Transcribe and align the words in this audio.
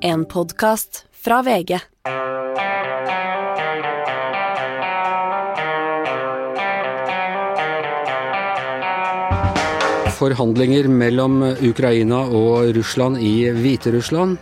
En 0.00 0.24
podkast 0.24 1.06
fra 1.10 1.40
VG. 1.42 1.78
Forhandlinger 10.18 10.86
mellom 10.86 11.42
Ukraina 11.42 12.20
og 12.30 12.76
Russland 12.76 13.18
i 13.18 13.48
Hviterussland. 13.50 14.36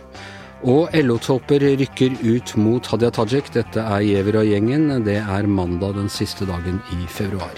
Og 0.61 0.93
LO-topper 0.93 1.65
rykker 1.81 2.19
ut 2.21 2.53
mot 2.61 2.85
Hadia 2.91 3.09
Tajik. 3.09 3.49
Dette 3.53 3.81
er 3.81 4.05
Giæver 4.05 4.41
og 4.43 4.51
gjengen. 4.51 4.91
Det 5.05 5.17
er 5.23 5.49
mandag 5.49 5.97
den 5.97 6.09
siste 6.09 6.45
dagen 6.45 6.81
i 6.93 7.09
februar. 7.09 7.57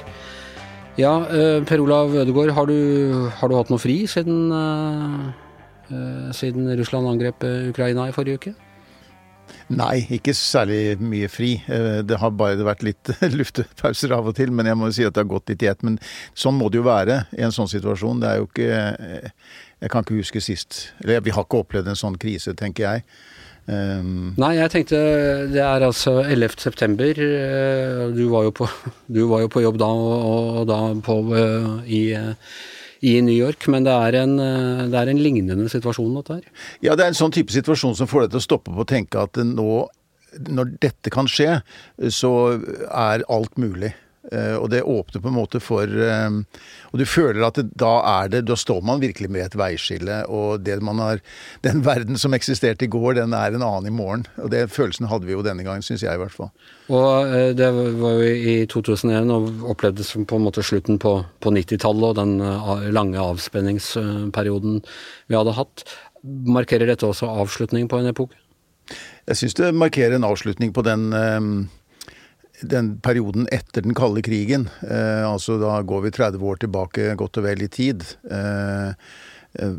Ja, 0.96 1.20
eh, 1.28 1.64
Per 1.64 1.80
Olav 1.80 2.16
Ødegaard, 2.16 2.56
har 2.56 2.66
du, 2.66 3.30
har 3.40 3.48
du 3.48 3.56
hatt 3.56 3.70
noe 3.70 3.80
fri 3.80 4.06
siden, 4.08 4.52
uh, 4.52 5.49
siden 6.36 6.70
Russland 6.80 7.10
angrep 7.10 7.46
Ukraina 7.70 8.10
i 8.10 8.16
forrige 8.16 8.42
uke? 8.42 8.56
Nei, 9.70 10.04
ikke 10.14 10.34
særlig 10.38 10.98
mye 11.02 11.30
fri. 11.30 11.52
Det 12.06 12.18
har 12.22 12.34
bare 12.38 12.66
vært 12.66 12.84
litt 12.86 13.12
luftepauser 13.40 14.14
av 14.16 14.30
og 14.30 14.38
til, 14.38 14.54
men 14.54 14.70
jeg 14.70 14.78
må 14.78 14.90
jo 14.90 14.96
si 14.98 15.06
at 15.08 15.16
det 15.16 15.24
har 15.24 15.32
gått 15.32 15.52
litt 15.52 15.66
i 15.66 15.70
ett. 15.70 15.84
Men 15.86 16.00
sånn 16.38 16.58
må 16.58 16.70
det 16.70 16.82
jo 16.82 16.88
være 16.88 17.24
i 17.38 17.44
en 17.46 17.54
sånn 17.56 17.70
situasjon. 17.70 18.22
Det 18.22 18.30
er 18.30 18.42
jo 18.42 18.50
ikke 18.50 18.70
Jeg 19.80 19.92
kan 19.94 20.04
ikke 20.04 20.18
huske 20.18 20.42
sist 20.44 20.90
Eller 21.00 21.22
vi 21.24 21.32
har 21.32 21.46
ikke 21.46 21.62
opplevd 21.64 21.88
en 21.88 22.00
sånn 22.00 22.18
krise, 22.22 22.56
tenker 22.58 22.86
jeg. 22.88 23.06
Um, 23.70 24.34
Nei, 24.42 24.56
jeg 24.58 24.72
tenkte 24.74 25.00
det 25.54 25.62
er 25.62 25.86
altså 25.86 26.24
11. 26.24 26.58
september. 26.58 27.22
Du 28.16 28.26
var 28.34 28.48
jo 28.48 28.54
på, 28.58 28.70
var 29.34 29.46
jo 29.46 29.54
på 29.54 29.64
jobb 29.66 29.78
da, 29.82 29.90
og, 29.94 30.62
og 30.64 30.70
da 30.70 30.80
på 31.06 31.20
i 31.86 32.04
i 33.06 33.14
New 33.24 33.36
York, 33.36 33.68
men 33.72 33.86
det 33.88 33.94
er, 33.94 34.18
en, 34.24 34.36
det 34.92 35.00
er 35.00 35.12
en 35.12 35.22
lignende 35.24 35.70
situasjon, 35.72 36.18
dette 36.20 36.40
her? 36.40 36.66
Ja, 36.84 36.98
det 37.00 37.06
er 37.06 37.14
en 37.14 37.20
sånn 37.20 37.36
type 37.36 37.54
situasjon 37.56 37.96
som 37.96 38.10
får 38.12 38.26
deg 38.26 38.34
til 38.34 38.42
å 38.42 38.48
stoppe 38.48 38.76
på 38.76 38.84
å 38.84 38.90
tenke 38.90 39.24
at 39.24 39.40
nå, 39.40 39.86
når 40.50 40.76
dette 40.84 41.14
kan 41.14 41.30
skje, 41.32 41.62
så 42.12 42.34
er 42.90 43.24
alt 43.32 43.56
mulig. 43.62 43.94
Og 44.30 44.68
det 44.70 44.84
åpner 44.86 45.22
på 45.24 45.30
en 45.32 45.34
måte 45.34 45.60
for 45.64 45.90
Og 45.90 46.96
du 47.02 47.04
føler 47.10 47.42
at 47.48 47.56
det, 47.58 47.64
da 47.82 47.96
er 48.06 48.28
det 48.30 48.44
Da 48.46 48.54
står 48.60 48.84
man 48.86 49.02
virkelig 49.02 49.30
med 49.32 49.48
et 49.48 49.58
veiskille. 49.58 50.20
Og 50.30 50.62
det 50.62 50.76
man 50.86 51.02
har 51.02 51.24
Den 51.66 51.82
verden 51.90 52.20
som 52.20 52.36
eksisterte 52.38 52.86
i 52.86 52.92
går, 52.92 53.16
den 53.18 53.34
er 53.34 53.56
en 53.56 53.66
annen 53.66 53.90
i 53.90 53.96
morgen. 53.96 54.28
Og 54.38 54.52
det 54.54 54.68
følelsen 54.70 55.10
hadde 55.10 55.26
vi 55.26 55.34
jo 55.34 55.46
denne 55.46 55.66
gangen, 55.66 55.86
syns 55.86 56.04
jeg 56.06 56.14
i 56.14 56.22
hvert 56.22 56.36
fall. 56.36 56.52
Og 56.94 57.34
det 57.58 57.70
var 57.74 58.20
jo 58.20 58.30
i 58.54 58.56
2001 58.70 59.34
og 59.34 59.66
opplevdes 59.74 60.14
på 60.30 60.38
en 60.38 60.46
måte 60.46 60.64
slutten 60.66 61.00
på, 61.02 61.16
på 61.42 61.54
90-tallet 61.54 62.12
og 62.12 62.20
den 62.20 62.94
lange 62.94 63.18
avspenningsperioden 63.22 64.84
vi 65.30 65.38
hadde 65.38 65.58
hatt. 65.58 65.86
Markerer 66.24 66.90
dette 66.90 67.08
også 67.08 67.30
avslutning 67.30 67.90
på 67.90 68.00
en 68.00 68.12
epoke? 68.12 68.38
Jeg 69.30 69.38
syns 69.38 69.58
det 69.60 69.70
markerer 69.78 70.18
en 70.18 70.26
avslutning 70.26 70.74
på 70.74 70.84
den 70.86 71.10
den 72.62 72.94
perioden 73.04 73.48
etter 73.52 73.86
den 73.86 73.96
kalde 73.98 74.24
krigen, 74.26 74.70
eh, 74.84 75.26
altså 75.28 75.60
da 75.62 75.80
går 75.82 76.08
vi 76.08 76.14
30 76.16 76.46
år 76.52 76.62
tilbake 76.64 77.12
godt 77.20 77.42
og 77.42 77.46
vel 77.48 77.66
i 77.66 77.72
tid. 77.72 78.06
Eh, 78.30 78.94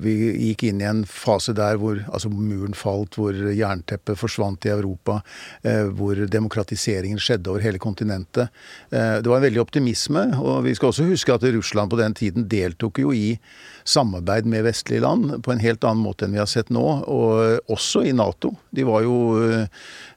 vi 0.03 0.15
gikk 0.35 0.65
inn 0.67 0.81
i 0.83 0.87
en 0.89 1.05
fase 1.07 1.53
der 1.55 1.77
hvor 1.79 2.01
altså 2.11 2.27
muren 2.33 2.75
falt, 2.75 3.15
hvor 3.15 3.37
jernteppet 3.55 4.19
forsvant 4.19 4.67
i 4.67 4.73
Europa, 4.73 5.21
eh, 5.63 5.87
hvor 5.95 6.19
demokratiseringen 6.27 7.23
skjedde 7.23 7.53
over 7.53 7.63
hele 7.63 7.79
kontinentet. 7.79 8.51
Det 8.91 9.31
var 9.31 9.39
en 9.39 9.47
veldig 9.47 9.63
optimisme, 9.63 10.25
og 10.43 10.65
vi 10.67 10.75
skal 10.75 10.91
også 10.91 11.07
huske 11.07 11.37
at 11.37 11.47
Russland 11.55 11.93
på 11.93 12.01
den 12.01 12.17
tiden 12.19 12.49
deltok 12.51 12.99
jo 12.99 13.15
i 13.15 13.37
samarbeid 13.85 14.47
med 14.51 14.67
vestlige 14.69 15.05
land 15.05 15.39
på 15.45 15.55
en 15.55 15.63
helt 15.63 15.85
annen 15.85 16.05
måte 16.05 16.27
enn 16.27 16.37
vi 16.37 16.43
har 16.43 16.51
sett 16.51 16.71
nå, 16.75 16.85
og 17.07 17.71
også 17.73 18.05
i 18.09 18.15
Nato. 18.17 18.55
De 18.75 18.87
var 18.87 19.05
jo 19.07 19.17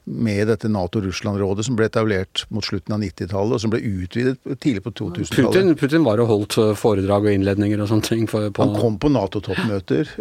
med 0.04 0.42
i 0.42 0.44
dette 0.44 0.68
Nato-Russland-rådet 0.68 1.64
som 1.64 1.78
ble 1.78 1.86
etablert 1.88 2.42
mot 2.52 2.64
slutten 2.64 2.92
av 2.92 3.00
90-tallet, 3.00 3.54
og 3.56 3.62
som 3.62 3.72
ble 3.72 3.80
utvidet 3.80 4.36
tidlig 4.60 4.82
på 4.84 4.92
2000-tallet. 5.00 5.48
Putin, 5.48 5.72
Putin, 5.80 6.04
var 6.04 6.20
og 6.20 6.28
holdt 6.28 6.58
foredrag 6.76 7.24
og 7.24 7.32
innledninger 7.32 7.80
og 7.80 7.88
sånne 7.88 8.04
ting? 8.04 8.26
For, 8.28 8.50
han 8.58 8.74
kom 8.76 8.98
på 9.00 9.08
Nato-toppmøter. 9.14 10.12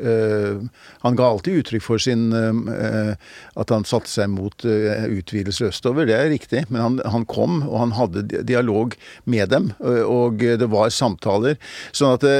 Han 1.03 1.19
ga 1.19 1.28
alltid 1.28 1.59
uttrykk 1.63 1.84
for 1.84 2.00
sin 2.00 2.31
at 2.31 3.75
han 3.75 3.84
satte 3.88 4.12
seg 4.12 4.31
mot 4.31 4.63
utvidelse 4.63 5.68
østover, 5.73 6.07
det 6.07 6.16
er 6.16 6.31
riktig, 6.31 6.63
men 6.72 6.79
han, 6.81 7.00
han, 7.03 7.28
kom, 7.28 7.59
og 7.68 7.78
han 7.81 7.95
hadde 7.97 8.23
dialog 8.47 8.95
med 9.28 9.51
dem, 9.51 9.72
og 9.84 10.39
det 10.39 10.69
var 10.72 10.95
samtaler. 10.95 11.59
Sånn 11.91 12.16
at 12.16 12.23
det 12.23 12.39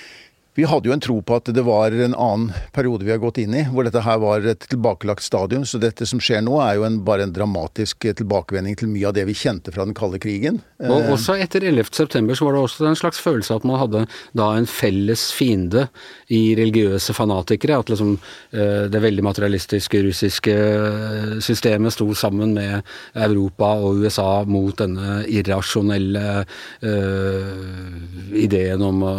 vi 0.53 0.65
hadde 0.67 0.89
jo 0.89 0.93
en 0.93 1.03
tro 1.03 1.15
på 1.23 1.37
at 1.39 1.47
det 1.55 1.63
var 1.63 1.93
en 1.95 2.15
annen 2.15 2.49
periode 2.75 3.05
vi 3.07 3.13
har 3.13 3.21
gått 3.23 3.39
inn 3.39 3.53
i, 3.55 3.63
hvor 3.71 3.87
dette 3.87 4.03
her 4.03 4.17
var 4.19 4.43
et 4.51 4.65
tilbakelagt 4.67 5.23
stadium. 5.23 5.63
Så 5.67 5.79
dette 5.79 6.03
som 6.09 6.19
skjer 6.19 6.43
nå, 6.43 6.57
er 6.59 6.75
jo 6.75 6.83
en, 6.87 6.97
bare 7.07 7.23
en 7.23 7.31
dramatisk 7.31 8.09
tilbakevending 8.19 8.75
til 8.79 8.91
mye 8.91 9.07
av 9.07 9.15
det 9.15 9.23
vi 9.29 9.37
kjente 9.37 9.71
fra 9.71 9.85
den 9.87 9.95
kalde 9.95 10.19
krigen. 10.19 10.59
Og 10.83 10.97
eh, 10.97 11.11
også 11.13 11.37
etter 11.39 11.63
11.9 11.69 12.35
så 12.35 12.47
var 12.47 12.57
det 12.57 12.63
også 12.65 12.89
en 12.89 12.99
slags 12.99 13.21
følelse 13.23 13.55
at 13.61 13.67
man 13.67 13.79
hadde 13.79 14.03
da 14.37 14.49
en 14.57 14.67
felles 14.67 15.29
fiende 15.35 15.85
i 16.27 16.41
religiøse 16.59 17.15
fanatikere. 17.15 17.79
At 17.79 17.93
liksom 17.93 18.17
eh, 18.17 18.91
det 18.91 19.03
veldig 19.07 19.25
materialistiske 19.29 20.03
russiske 20.09 20.57
eh, 20.57 21.37
systemet 21.39 21.95
sto 21.95 22.09
sammen 22.17 22.57
med 22.57 22.83
Europa 23.15 23.71
og 23.79 24.03
USA 24.03 24.43
mot 24.43 24.75
denne 24.81 25.21
irrasjonelle 25.31 26.41
uh, 26.41 27.51
ideen 28.35 28.81
om 28.83 29.03
å, 29.05 29.13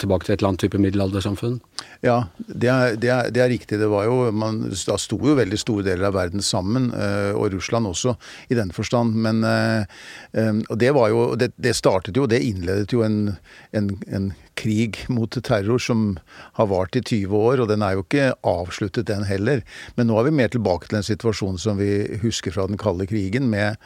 tilbake 0.00 0.26
til 0.26 0.36
et 0.36 0.44
land 0.44 0.59
type 0.60 0.78
middelaldersamfunn? 0.80 1.58
Ja, 2.04 2.16
det 2.36 2.70
er, 2.70 2.96
det, 3.00 3.10
er, 3.12 3.30
det 3.32 3.42
er, 3.42 3.50
riktig. 3.52 3.78
Det 3.80 3.88
var 3.90 4.06
jo, 4.08 4.30
man, 4.32 4.62
Da 4.70 4.96
sto 5.00 5.18
jo 5.20 5.36
veldig 5.38 5.58
store 5.60 5.86
deler 5.88 6.08
av 6.10 6.16
verden 6.16 6.44
sammen, 6.44 6.90
eh, 6.96 7.32
og 7.36 7.50
Russland 7.54 7.90
også, 7.90 8.16
i 8.48 8.58
den 8.58 8.72
forstand. 8.76 9.16
Men 9.26 9.44
eh, 9.46 9.98
eh, 10.36 10.52
og 10.68 10.78
det 10.80 10.92
var 10.96 11.10
jo 11.12 11.26
Det, 11.40 11.52
det 11.56 11.76
startet 11.76 12.16
jo, 12.16 12.26
det 12.30 12.42
innledet 12.44 12.92
jo 12.92 13.04
en, 13.06 13.36
en, 13.76 13.90
en 14.08 14.30
krig 14.60 15.00
mot 15.08 15.32
terror 15.44 15.80
som 15.82 16.14
har 16.58 16.70
vart 16.70 16.96
i 16.98 17.02
20 17.02 17.36
år, 17.36 17.64
og 17.64 17.72
den 17.72 17.84
er 17.86 17.96
jo 17.96 18.04
ikke 18.04 18.30
avsluttet, 18.46 19.08
den 19.10 19.26
heller. 19.28 19.64
Men 19.96 20.10
nå 20.10 20.20
er 20.20 20.28
vi 20.28 20.38
mer 20.42 20.52
tilbake 20.52 20.90
til 20.90 21.00
en 21.00 21.10
situasjon 21.10 21.60
som 21.60 21.80
vi 21.80 22.20
husker 22.22 22.54
fra 22.54 22.68
den 22.70 22.80
kalde 22.80 23.08
krigen, 23.10 23.48
med 23.52 23.80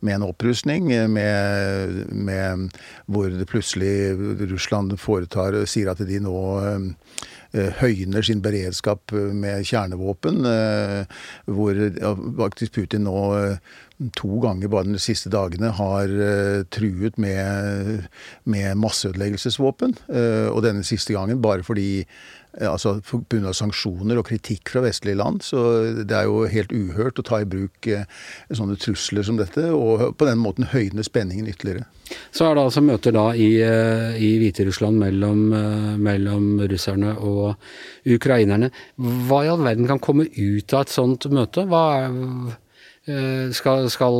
med 0.00 0.14
en 0.14 0.22
opprustning, 0.28 0.86
med, 1.10 1.10
med, 2.10 2.76
hvor 3.06 3.32
det 3.34 3.48
plutselig 3.50 4.14
Russland 4.50 4.94
foretar 5.00 5.56
sier 5.66 5.90
at 5.90 6.02
de 6.06 6.20
nå 6.22 6.38
eh, 6.62 7.72
høyner 7.80 8.26
sin 8.26 8.42
beredskap 8.44 9.10
med 9.12 9.66
kjernevåpen. 9.66 10.46
Eh, 10.46 11.18
hvor 11.50 11.82
faktisk 12.44 12.78
Putin 12.78 13.08
nå 13.08 13.18
to 14.14 14.38
ganger 14.44 14.70
bare 14.70 14.86
de 14.92 15.00
siste 15.02 15.30
dagene 15.32 15.72
har 15.74 16.12
truet 16.70 17.18
med, 17.18 18.04
med 18.46 18.78
masseødeleggelsesvåpen. 18.78 19.96
Og 20.54 20.60
denne 20.62 20.86
siste 20.86 21.16
gangen 21.16 21.42
bare 21.42 21.66
fordi 21.66 22.04
altså 22.66 22.96
pga. 23.04 23.52
sanksjoner 23.54 24.18
og 24.18 24.26
kritikk 24.28 24.72
fra 24.72 24.82
vestlige 24.84 25.18
land. 25.18 25.42
Så 25.46 25.60
det 26.04 26.16
er 26.16 26.26
jo 26.28 26.46
helt 26.50 26.72
uhørt 26.72 27.20
å 27.20 27.26
ta 27.26 27.40
i 27.42 27.48
bruk 27.48 27.86
eh, 27.86 28.08
sånne 28.50 28.78
trusler 28.80 29.26
som 29.26 29.38
dette, 29.38 29.68
og 29.72 30.16
på 30.18 30.28
den 30.28 30.40
måten 30.42 30.68
høyne 30.72 31.04
spenningen 31.06 31.48
ytterligere. 31.50 31.86
Så 32.32 32.46
er 32.48 32.56
det 32.56 32.64
altså 32.64 32.82
møter 32.84 33.14
da 33.14 33.26
i, 33.36 33.50
eh, 33.62 34.16
i 34.16 34.30
Hviterussland 34.40 34.98
mellom, 34.98 35.42
eh, 35.52 35.96
mellom 36.00 36.48
russerne 36.70 37.16
og 37.18 37.56
ukrainerne. 38.08 38.72
Hva 38.96 39.44
i 39.44 39.52
all 39.52 39.62
verden 39.64 39.90
kan 39.90 40.00
komme 40.00 40.28
ut 40.28 40.72
av 40.74 40.86
et 40.86 40.94
sånt 40.94 41.28
møte? 41.30 41.66
Hva 41.68 41.84
er 41.98 42.16
Eh, 42.48 42.67
skal, 43.56 43.86
skal, 43.88 44.16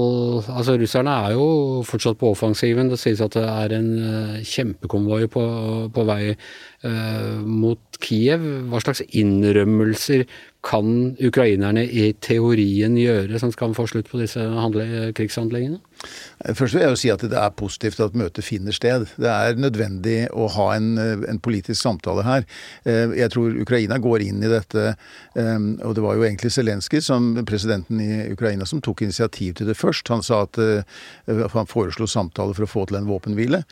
altså 0.49 0.77
Russerne 0.81 1.13
er 1.27 1.35
jo 1.37 1.83
fortsatt 1.85 2.19
på 2.21 2.31
offensiven. 2.33 2.89
Det 2.89 2.99
sies 3.01 3.21
at 3.21 3.35
det 3.37 3.45
er 3.45 3.75
en 3.77 3.91
uh, 4.01 4.39
kjempekonvoi 4.41 5.27
på, 5.33 5.45
på 5.93 6.05
vei 6.09 6.23
mot 6.85 7.99
Kiev. 7.99 8.45
Hva 8.71 8.79
slags 8.83 9.03
innrømmelser 9.09 10.23
kan 10.67 11.17
ukrainerne 11.23 11.85
i 11.87 12.13
teorien 12.23 12.97
gjøre 12.99 13.39
som 13.41 13.53
skal 13.55 13.77
få 13.79 13.87
slutt 13.91 14.11
på 14.11 14.21
disse 14.21 14.43
krigshandlingene? 15.19 15.79
Først 16.55 16.77
vil 16.77 16.85
jeg 16.85 16.93
jo 16.93 16.99
si 16.99 17.11
at 17.11 17.23
det 17.27 17.39
er 17.39 17.55
positivt 17.59 17.99
at 18.03 18.15
møtet 18.19 18.47
finner 18.47 18.75
sted. 18.75 19.09
Det 19.19 19.31
er 19.31 19.59
nødvendig 19.59 20.29
å 20.31 20.47
ha 20.55 20.69
en, 20.77 20.93
en, 20.99 21.41
politisk 21.43 21.81
samtale 21.81 22.23
her. 22.27 22.47
Eh, 22.87 23.15
jeg 23.19 23.33
tror 23.35 23.57
Ukraina 23.59 23.99
går 24.03 24.23
inn 24.29 24.45
i 24.45 24.51
dette 24.51 24.85
eh, 24.93 25.59
Og 25.59 25.97
det 25.97 26.05
var 26.05 26.19
jo 26.19 26.27
egentlig 26.27 26.53
Zelenskyj, 26.55 27.03
presidenten 27.49 28.03
i 28.03 28.29
Ukraina, 28.31 28.67
som 28.67 28.83
tok 28.85 29.03
initiativ 29.07 29.57
til 29.59 29.71
det 29.71 29.79
først. 29.79 30.13
Han 30.15 30.23
sa 30.23 30.45
at 30.47 30.61
eh, 30.63 31.03
han 31.27 31.71
foreslo 31.71 32.07
samtaler 32.07 32.55
for 32.55 32.69
å 32.69 32.71
få 32.71 32.87
til 32.89 33.01
en 33.01 33.11
våpenhvile. 33.11 33.63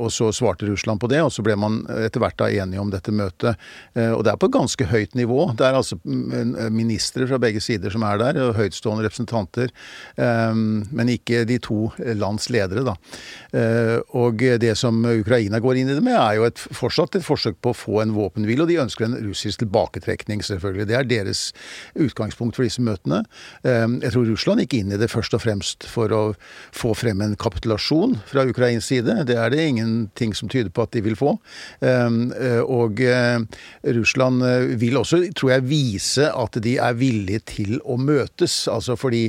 Og 0.00 0.08
så 0.14 0.30
svarte 0.34 0.68
Russland 0.68 1.00
på 1.02 1.10
det, 1.12 1.20
og 1.24 1.32
så 1.34 1.44
ble 1.44 1.56
man 1.60 1.82
etter 2.06 2.22
hvert 2.22 2.38
da 2.40 2.48
enige 2.50 2.82
om 2.82 2.90
dette 2.92 3.14
møtet. 3.14 3.60
Og 3.96 4.22
det 4.26 4.32
er 4.32 4.40
på 4.40 4.50
ganske 4.52 4.86
høyt 4.90 5.16
nivå. 5.18 5.50
Det 5.58 5.66
er 5.66 5.78
altså 5.78 5.98
mm, 6.04 6.70
ministre 6.74 7.26
fra 7.30 7.40
begge 7.42 7.62
sider 7.64 7.92
som 7.92 8.04
er 8.06 8.20
der, 8.20 8.40
og 8.44 8.56
høytstående 8.58 9.04
representanter. 9.06 9.72
Men 10.16 11.12
ikke 11.12 11.44
de 11.48 11.58
to 11.62 11.90
lands 12.18 12.48
ledere, 12.52 12.84
da. 12.86 12.96
Og 14.18 14.44
det 14.62 14.72
som 14.78 15.02
Ukraina 15.04 15.60
går 15.62 15.80
inn 15.80 15.92
i 15.92 15.96
det 15.96 16.04
med, 16.04 16.16
er 16.16 16.38
jo 16.38 16.46
et, 16.48 16.60
fortsatt 16.76 17.18
et 17.18 17.26
forsøk 17.26 17.58
på 17.64 17.72
å 17.72 17.76
få 17.76 18.00
en 18.04 18.14
våpenhvile, 18.16 18.64
og 18.64 18.70
de 18.70 18.80
ønsker 18.82 19.08
en 19.08 19.18
russisk 19.24 19.64
tilbaketrekning, 19.64 20.44
selvfølgelig. 20.46 20.88
Det 20.90 20.98
er 20.98 21.10
deres 21.10 21.44
utgangspunkt 21.98 22.58
for 22.58 22.66
disse 22.66 22.82
møtene. 22.84 23.22
Jeg 23.64 24.12
tror 24.14 24.28
Russland 24.28 24.64
gikk 24.64 24.78
inn 24.80 24.94
i 24.94 25.00
det 25.00 25.10
først 25.12 25.36
og 25.36 25.44
fremst 25.44 25.86
for 25.90 26.12
å 26.14 26.22
få 26.76 26.94
frem 26.98 27.22
en 27.24 27.36
kapitulasjon 27.40 28.18
fra 28.30 28.46
Ukrains 28.48 28.88
side. 28.90 29.24
Det 29.28 29.36
er 29.38 29.52
det 29.52 29.66
ingenting 29.72 30.34
som 30.36 30.50
tyder 30.50 30.72
på 30.74 30.86
at 30.86 30.94
de 30.94 31.04
vil 31.04 31.18
få. 31.18 31.36
Ehm, 31.80 32.32
eh, 32.36 32.60
og 32.60 33.00
eh, 33.00 33.40
Russland 33.96 34.44
eh, 34.44 34.80
vil 34.80 34.98
også, 35.00 35.22
tror 35.36 35.54
jeg, 35.54 35.64
vise 35.70 36.26
at 36.28 36.58
de 36.60 36.76
er 36.76 36.96
villige 36.98 37.40
til 37.54 37.78
å 37.84 37.96
møtes. 37.96 38.66
Altså 38.68 38.96
fordi 39.00 39.28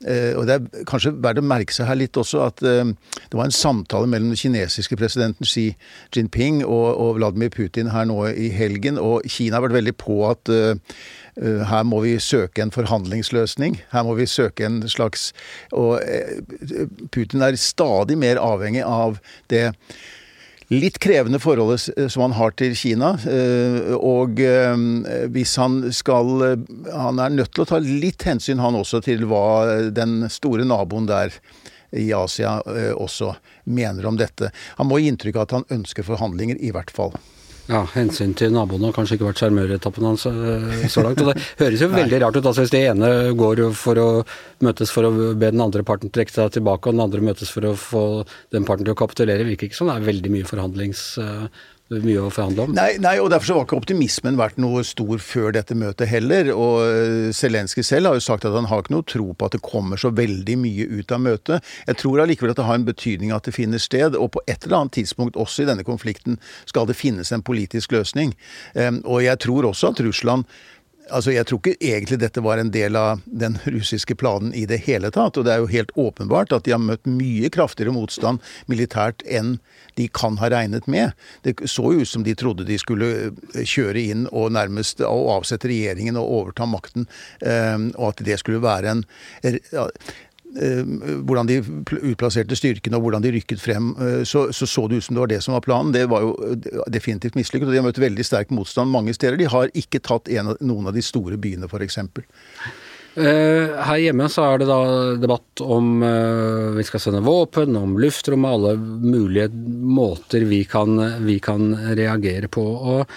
Og 0.00 0.46
det 0.48 0.54
er 0.54 0.84
kanskje 0.88 1.12
verdt 1.20 1.42
å 1.42 1.44
merke 1.44 1.74
seg 1.74 1.88
her 1.90 1.98
litt 1.98 2.16
også 2.16 2.40
at 2.46 2.62
det 2.62 3.36
var 3.36 3.44
en 3.44 3.52
samtale 3.52 4.08
mellom 4.08 4.30
den 4.30 4.38
kinesiske 4.38 4.96
presidenten 4.96 5.44
Xi 5.44 5.74
Jinping 6.14 6.62
og, 6.64 7.18
Vladimir 7.18 7.50
Putin 7.52 7.90
her 7.92 8.06
nå 8.08 8.16
i 8.30 8.48
helgen, 8.54 8.96
og 8.98 9.26
Kina 9.28 9.58
har 9.58 9.66
vært 9.66 9.76
veldig 9.76 9.94
på 10.00 10.16
at 10.30 10.52
her 11.70 11.84
må 11.88 12.00
vi 12.04 12.14
søke 12.22 12.64
en 12.64 12.72
forhandlingsløsning. 12.72 13.76
Her 13.92 14.06
må 14.06 14.16
vi 14.16 14.28
søke 14.30 14.64
en 14.68 14.80
slags 14.88 15.30
Og 15.76 16.00
Putin 17.12 17.44
er 17.44 17.60
stadig 17.60 18.16
mer 18.20 18.40
avhengig 18.40 18.86
av 18.86 19.20
det 19.52 19.68
litt 20.70 21.00
krevende 21.02 21.40
forholdet 21.42 21.88
som 22.12 22.24
han 22.26 22.36
har 22.38 22.54
til 22.58 22.76
Kina. 22.78 23.12
Eh, 23.26 23.90
og 23.96 24.38
hvis 25.34 25.56
han 25.58 25.80
skal 25.92 26.30
Han 26.92 27.18
er 27.18 27.34
nødt 27.34 27.52
til 27.54 27.64
å 27.64 27.70
ta 27.72 27.80
litt 27.82 28.22
hensyn, 28.26 28.62
han 28.62 28.78
også, 28.78 29.02
til 29.04 29.26
hva 29.30 29.90
den 29.90 30.28
store 30.30 30.64
naboen 30.64 31.10
der 31.10 31.34
i 31.90 32.12
Asia 32.14 32.60
også 32.94 33.32
mener 33.66 34.06
om 34.06 34.16
dette. 34.18 34.52
Han 34.78 34.86
må 34.86 35.00
gi 35.00 35.10
inntrykk 35.10 35.40
av 35.40 35.48
at 35.48 35.56
han 35.58 35.68
ønsker 35.80 36.06
forhandlinger, 36.06 36.60
i 36.62 36.70
hvert 36.70 36.92
fall. 36.94 37.16
Ja, 37.68 37.82
hensyn 37.94 38.32
til 38.38 38.52
naboene 38.54 38.88
har 38.88 38.94
kanskje 38.96 39.16
ikke 39.16 39.28
vært 39.28 39.40
sjarmøretappen 39.42 40.06
hans 40.08 40.24
eh, 40.30 40.86
så 40.90 41.04
langt. 41.04 41.20
Og 41.22 41.30
det 41.30 41.44
høres 41.60 41.84
jo 41.84 41.90
veldig 41.92 42.20
rart 42.22 42.38
ut. 42.38 42.46
altså 42.46 42.64
Hvis 42.64 42.72
det 42.74 42.82
ene 42.88 43.10
går 43.38 43.62
for 43.78 44.00
å 44.00 44.08
møtes 44.64 44.92
for 44.94 45.06
å 45.06 45.12
be 45.14 45.50
den 45.52 45.62
andre 45.62 45.84
parten 45.86 46.12
trekke 46.12 46.34
seg 46.34 46.54
tilbake, 46.56 46.88
og 46.88 46.96
den 46.96 47.04
andre 47.04 47.24
møtes 47.30 47.52
for 47.52 47.68
å 47.68 47.74
få 47.78 48.04
den 48.54 48.66
parten 48.68 48.86
til 48.86 48.96
å 48.96 48.98
kapitulere, 48.98 49.46
virker 49.46 49.68
ikke 49.68 49.78
som 49.78 49.90
det 49.90 49.98
er 49.98 50.08
veldig 50.08 50.34
mye 50.34 50.48
forhandlings 50.48 51.04
eh, 51.22 51.46
mye 51.90 52.22
å 52.22 52.30
forhandle 52.30 52.68
om. 52.68 52.74
Nei, 52.76 52.94
nei, 53.02 53.16
og 53.18 53.32
derfor 53.32 53.58
var 53.58 53.66
ikke 53.66 53.78
optimismen 53.80 54.38
vært 54.38 54.60
noe 54.62 54.84
stor 54.86 55.18
før 55.24 55.54
dette 55.56 55.74
møtet 55.74 56.10
heller. 56.10 56.52
Og 56.54 56.84
eh, 56.86 57.30
Zelenskyj 57.34 57.86
selv 57.86 58.10
har 58.10 58.18
jo 58.18 58.24
sagt 58.24 58.46
at 58.46 58.54
han 58.54 58.68
har 58.70 58.84
ikke 58.84 58.94
noe 58.94 59.08
tro 59.10 59.32
på 59.34 59.48
at 59.48 59.56
det 59.56 59.62
kommer 59.66 60.00
så 60.00 60.12
veldig 60.14 60.56
mye 60.62 60.86
ut 61.00 61.14
av 61.16 61.24
møtet. 61.24 61.70
Jeg 61.90 62.00
tror 62.02 62.22
allikevel 62.22 62.54
at 62.54 62.60
det 62.62 62.68
har 62.70 62.78
en 62.78 62.88
betydning 62.88 63.34
at 63.34 63.48
det 63.48 63.56
finner 63.58 63.82
sted, 63.82 64.14
og 64.14 64.30
på 64.36 64.44
et 64.46 64.62
eller 64.62 64.82
annet 64.84 64.98
tidspunkt 65.00 65.38
også 65.40 65.64
i 65.64 65.70
denne 65.72 65.86
konflikten 65.86 66.38
skal 66.70 66.86
det 66.86 66.98
finnes 66.98 67.32
en 67.34 67.44
politisk 67.44 67.96
løsning. 67.96 68.36
Og 68.78 69.24
jeg 69.24 69.40
tror 69.42 69.66
også 69.70 69.90
at 69.90 70.02
Russland 70.04 70.46
Altså, 71.10 71.32
Jeg 71.32 71.46
tror 71.46 71.60
ikke 71.60 71.76
egentlig 71.80 72.20
dette 72.22 72.42
var 72.44 72.58
en 72.58 72.70
del 72.70 72.96
av 72.96 73.20
den 73.26 73.58
russiske 73.64 74.14
planen 74.14 74.54
i 74.54 74.66
det 74.66 74.82
hele 74.86 75.10
tatt. 75.10 75.36
Og 75.36 75.44
det 75.46 75.52
er 75.54 75.62
jo 75.62 75.70
helt 75.70 75.92
åpenbart 75.98 76.54
at 76.56 76.64
de 76.64 76.74
har 76.74 76.82
møtt 76.82 77.06
mye 77.08 77.50
kraftigere 77.52 77.94
motstand 77.94 78.40
militært 78.70 79.24
enn 79.26 79.58
de 79.98 80.08
kan 80.08 80.38
ha 80.40 80.50
regnet 80.52 80.86
med. 80.86 81.12
Det 81.42 81.56
så 81.68 81.92
jo 81.92 82.04
ut 82.04 82.08
som 82.08 82.24
de 82.24 82.34
trodde 82.38 82.66
de 82.68 82.78
skulle 82.80 83.10
eh, 83.30 83.64
kjøre 83.66 84.00
inn 84.00 84.26
og 84.30 84.52
nærmest 84.56 85.02
avsette 85.04 85.68
regjeringen 85.70 86.18
og 86.20 86.30
overta 86.40 86.68
makten, 86.68 87.08
eh, 87.42 87.78
og 87.96 88.12
at 88.12 88.24
det 88.24 88.38
skulle 88.40 88.62
være 88.62 88.94
en 88.94 89.04
hvordan 90.50 91.46
de 91.46 91.60
utplasserte 92.10 92.56
styrkene 92.58 92.98
og 92.98 93.06
hvordan 93.06 93.24
de 93.24 93.32
rykket 93.36 93.62
frem, 93.62 93.92
eh, 94.02 94.22
så, 94.26 94.48
så, 94.52 94.66
så 94.66 94.86
det 94.88 95.00
ut 95.00 95.06
som 95.06 95.16
det 95.16 95.24
var 95.24 95.32
det 95.32 95.40
som 95.44 95.54
var 95.54 95.64
planen. 95.64 95.94
Det 95.94 96.06
var 96.10 96.24
jo 96.26 96.34
eh, 96.48 96.80
definitivt 96.90 97.38
mislykket, 97.38 97.68
og 97.68 97.74
de 97.74 97.80
har 97.80 97.86
møtt 97.86 98.02
veldig 98.02 98.26
sterk 98.26 98.54
motstand 98.54 98.90
mange 98.90 99.14
steder. 99.14 99.38
De 99.38 99.50
har 99.50 99.70
ikke 99.78 100.02
tatt 100.02 100.30
av, 100.32 100.56
noen 100.60 100.90
av 100.90 100.96
de 100.96 101.04
store 101.04 101.38
byene, 101.40 101.70
f.eks. 101.70 102.00
Her 103.10 103.98
hjemme 103.98 104.28
så 104.30 104.44
er 104.46 104.60
det 104.60 104.68
da 104.68 104.78
debatt 105.18 105.62
om 105.64 105.98
vi 106.76 106.84
skal 106.86 107.02
sende 107.02 107.24
våpen, 107.26 107.74
om 107.76 107.96
luftrommet, 107.98 108.54
alle 108.54 108.74
mulige 108.78 109.48
måter 109.50 110.46
vi 110.46 110.60
kan, 110.70 110.94
vi 111.26 111.40
kan 111.42 111.74
reagere 111.98 112.46
på. 112.52 112.62
Og 112.62 113.10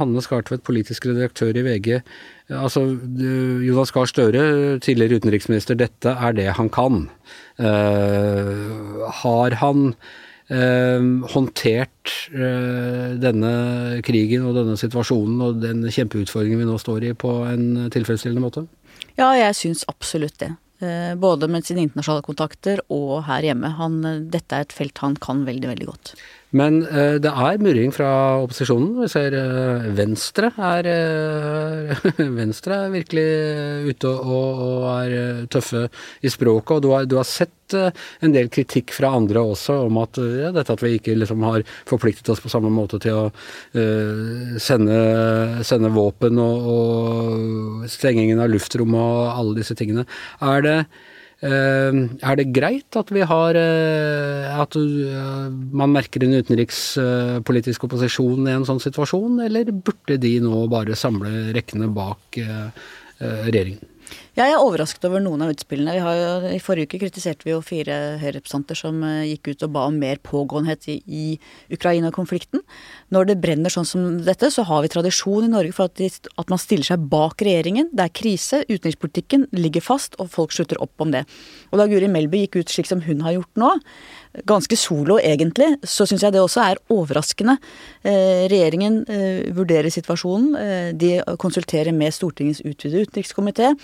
Hanne 0.00 0.24
Skartvedt, 0.26 0.66
politisk 0.66 1.06
redaktør 1.06 1.54
i 1.54 1.64
VG. 1.68 2.00
Altså, 2.50 2.82
Jonas 3.62 3.92
Gahr 3.94 4.08
Støre, 4.10 4.42
tidligere 4.82 5.20
utenriksminister, 5.20 5.78
dette 5.78 6.10
er 6.10 6.34
det 6.34 6.48
han 6.58 6.70
kan. 6.72 7.04
Uh, 7.60 9.06
har 9.20 9.54
han 9.60 9.92
uh, 10.50 11.02
håndtert 11.30 12.14
uh, 12.34 13.14
denne 13.22 13.52
krigen 14.06 14.48
og 14.48 14.58
denne 14.58 14.78
situasjonen 14.80 15.44
og 15.46 15.62
den 15.62 15.86
kjempeutfordringen 15.86 16.62
vi 16.64 16.68
nå 16.70 16.78
står 16.80 17.10
i, 17.10 17.14
på 17.14 17.36
en 17.52 17.92
tilfredsstillende 17.94 18.42
måte? 18.42 18.66
Ja, 19.20 19.34
jeg 19.36 19.56
syns 19.58 19.84
absolutt 19.90 20.38
det. 20.40 20.54
Både 21.20 21.44
med 21.52 21.66
sine 21.68 21.82
internasjonale 21.84 22.24
kontakter 22.24 22.80
og 22.88 23.26
her 23.26 23.44
hjemme. 23.44 23.68
Han, 23.76 23.98
dette 24.32 24.56
er 24.56 24.64
et 24.64 24.72
felt 24.72 25.02
han 25.04 25.18
kan 25.20 25.42
veldig, 25.44 25.68
veldig 25.74 25.88
godt. 25.90 26.14
Men 26.56 26.80
uh, 26.82 27.16
det 27.22 27.30
er 27.30 27.60
murring 27.62 27.92
fra 27.94 28.10
opposisjonen. 28.42 28.96
Vi 29.04 29.08
ser 29.12 29.36
uh, 29.38 29.86
Venstre 29.94 30.50
er 30.70 30.88
uh, 30.90 32.08
Venstre 32.40 32.80
er 32.86 32.94
virkelig 32.94 33.26
ute 33.92 34.10
og, 34.10 34.64
og, 34.66 34.86
er 34.96 35.46
tøffe 35.52 35.86
i 36.26 36.32
språket. 36.32 36.72
Og 36.76 36.82
du 36.82 36.90
har, 36.94 37.06
du 37.06 37.16
har 37.20 37.28
sett 37.28 37.54
en 37.70 38.32
del 38.34 38.48
kritikk 38.50 38.90
fra 38.96 39.12
andre 39.14 39.44
også 39.46 39.76
om 39.84 40.00
at 40.02 40.18
ja, 40.18 40.48
dette 40.50 40.74
at 40.74 40.80
vi 40.82 40.96
ikke 40.96 41.14
liksom 41.14 41.44
har 41.46 41.62
forpliktet 41.86 42.26
oss 42.32 42.42
på 42.42 42.50
samme 42.50 42.66
måte 42.74 42.98
til 42.98 43.14
å 43.14 43.28
sende, 44.58 44.96
sende, 45.62 45.92
våpen 45.94 46.40
og, 46.42 46.66
og 46.74 47.86
stengingen 47.86 48.42
av 48.42 48.50
luftrommet 48.50 48.98
og 48.98 49.30
alle 49.36 49.60
disse 49.60 49.78
tingene. 49.78 50.02
Er 50.42 50.66
det 50.66 50.76
er 51.40 52.36
det 52.36 52.50
greit 52.52 52.96
at 53.00 53.08
vi 53.16 53.22
har 53.24 53.56
eh, 53.56 54.60
At 54.60 54.76
eh, 54.76 55.46
man 55.72 55.94
merker 55.94 56.26
en 56.26 56.36
utenrikspolitisk 56.36 57.86
opposisjon 57.88 58.44
i 58.44 58.56
en 58.58 58.66
sånn 58.68 58.82
situasjon, 58.82 59.40
eller 59.46 59.72
burde 59.72 60.18
de 60.20 60.34
nå 60.44 60.66
bare 60.72 60.98
samle 60.98 61.54
rekkene 61.56 61.88
bak 61.96 62.40
regjeringen? 63.20 63.80
Jeg 64.38 64.52
er 64.54 64.62
overrasket 64.62 65.04
over 65.08 65.22
noen 65.22 65.42
av 65.44 65.50
utspillene. 65.52 65.96
Jo, 65.98 66.10
I 66.54 66.60
forrige 66.62 66.88
uke 66.88 67.00
kritiserte 67.02 67.46
vi 67.46 67.52
jo 67.52 67.60
fire 67.64 67.96
Høyre-representanter 68.20 68.78
som 68.78 69.02
uh, 69.04 69.24
gikk 69.26 69.52
ut 69.52 69.64
og 69.66 69.72
ba 69.74 69.86
om 69.90 69.98
mer 70.00 70.20
pågåenhet 70.24 70.86
i, 70.92 70.96
i 71.06 71.24
Ukraina-konflikten. 71.74 72.62
Når 73.14 73.30
det 73.30 73.38
brenner 73.42 73.74
sånn 73.74 73.88
som 73.88 74.06
dette, 74.26 74.52
så 74.54 74.64
har 74.68 74.84
vi 74.84 74.92
tradisjon 74.94 75.48
i 75.48 75.52
Norge 75.52 75.74
for 75.76 75.90
at, 75.90 75.96
de, 76.00 76.08
at, 76.10 76.48
man 76.50 76.62
stiller 76.62 76.88
seg 76.88 77.04
bak 77.12 77.42
regjeringen. 77.46 77.90
Det 77.92 78.06
er 78.06 78.16
krise, 78.22 78.62
utenrikspolitikken 78.70 79.48
ligger 79.56 79.84
fast, 79.84 80.18
og 80.22 80.32
folk 80.32 80.54
slutter 80.56 80.80
opp 80.82 81.02
om 81.02 81.12
det. 81.14 81.26
Og 81.70 81.82
da 81.82 81.88
Guri 81.90 82.08
Melby 82.10 82.44
gikk 82.44 82.60
ut 82.60 82.74
slik 82.74 82.90
som 82.90 83.04
hun 83.06 83.22
har 83.26 83.36
gjort 83.38 83.60
nå, 83.60 83.74
ganske 84.46 84.76
solo 84.78 85.18
egentlig, 85.18 85.74
så 85.82 86.06
syns 86.06 86.22
jeg 86.22 86.34
det 86.34 86.42
også 86.42 86.62
er 86.62 86.80
overraskende. 86.92 87.56
Eh, 88.04 88.46
regjeringen 88.50 89.02
eh, 89.10 89.50
vurderer 89.56 89.90
situasjonen. 89.90 90.54
Eh, 90.56 90.90
de 90.94 91.12
konsulterer 91.40 91.92
med 91.96 92.14
Stortingets 92.14 92.62
utvidede 92.64 93.08
utenrikskomité. 93.08 93.74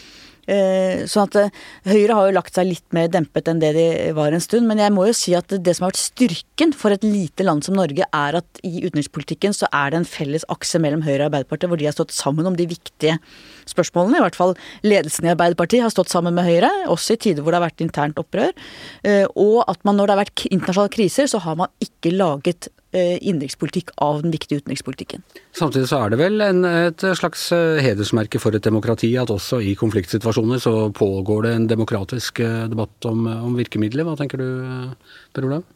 Sånn 0.46 1.26
at 1.26 1.38
eh, 1.40 1.62
Høyre 1.90 2.16
har 2.16 2.28
jo 2.28 2.36
lagt 2.36 2.54
seg 2.54 2.68
litt 2.68 2.86
mer 2.94 3.08
dempet 3.10 3.48
enn 3.50 3.60
det 3.62 3.72
de 3.76 3.86
var 4.16 4.34
en 4.34 4.42
stund. 4.42 4.68
Men 4.70 4.80
jeg 4.82 4.94
må 4.94 5.08
jo 5.08 5.16
si 5.16 5.34
at 5.38 5.50
det 5.50 5.74
som 5.76 5.86
har 5.86 5.94
vært 5.94 6.02
styrken 6.02 6.74
for 6.76 6.94
et 6.94 7.06
lite 7.06 7.46
land 7.46 7.66
som 7.66 7.76
Norge, 7.78 8.06
er 8.06 8.38
at 8.38 8.62
i 8.66 8.84
utenrikspolitikken 8.84 9.56
så 9.56 9.70
er 9.74 9.92
det 9.92 10.00
en 10.00 10.08
felles 10.08 10.46
akse 10.52 10.80
mellom 10.82 11.04
Høyre 11.06 11.26
og 11.26 11.28
Arbeiderpartiet, 11.30 11.70
hvor 11.72 11.82
de 11.82 11.90
har 11.90 11.96
stått 11.96 12.14
sammen 12.14 12.48
om 12.48 12.58
de 12.58 12.68
viktige 12.70 13.18
spørsmålene. 13.66 14.20
I 14.20 14.26
hvert 14.26 14.38
fall 14.38 14.56
ledelsen 14.86 15.26
i 15.26 15.34
Arbeiderpartiet 15.34 15.86
har 15.86 15.94
stått 15.94 16.12
sammen 16.12 16.36
med 16.36 16.46
Høyre, 16.46 16.70
også 16.92 17.16
i 17.16 17.22
tider 17.26 17.42
hvor 17.42 17.54
det 17.54 17.60
har 17.60 17.68
vært 17.68 17.84
internt 17.84 18.22
opprør. 18.22 18.54
Eh, 19.06 19.26
og 19.34 19.62
at 19.66 19.82
man 19.86 19.98
når 19.98 20.08
det 20.08 20.16
har 20.16 20.24
vært 20.24 20.46
internasjonale 20.50 20.94
kriser, 20.96 21.30
så 21.30 21.42
har 21.42 21.58
man 21.58 21.72
ikke 21.82 22.14
laget 22.14 22.70
innenrikspolitikk 22.96 23.92
av 24.02 24.22
den 24.24 24.34
viktige 24.34 24.62
utenrikspolitikken. 24.62 25.24
Samtidig 25.56 25.88
så 25.90 26.02
er 26.04 26.12
det 26.12 26.20
vel 26.20 26.42
en, 26.44 26.64
et 26.64 27.06
slags 27.18 27.48
eh, 27.54 27.82
hedersmerke 27.84 28.40
for 28.42 28.56
et 28.56 28.64
demokrati 28.64 29.12
at 29.20 29.32
også 29.32 29.60
i 29.64 29.76
konfliktsituasjoner 29.78 30.62
så 30.62 30.74
pågår 30.96 31.46
det 31.46 31.54
en 31.54 31.70
demokratisk 31.70 32.40
eh, 32.44 32.66
debatt 32.72 33.08
om, 33.08 33.26
om 33.26 33.56
virkemidler. 33.58 34.06
Hva 34.06 34.16
tenker 34.18 34.42
du, 34.42 34.48
Per 35.36 35.48
Olav? 35.48 35.66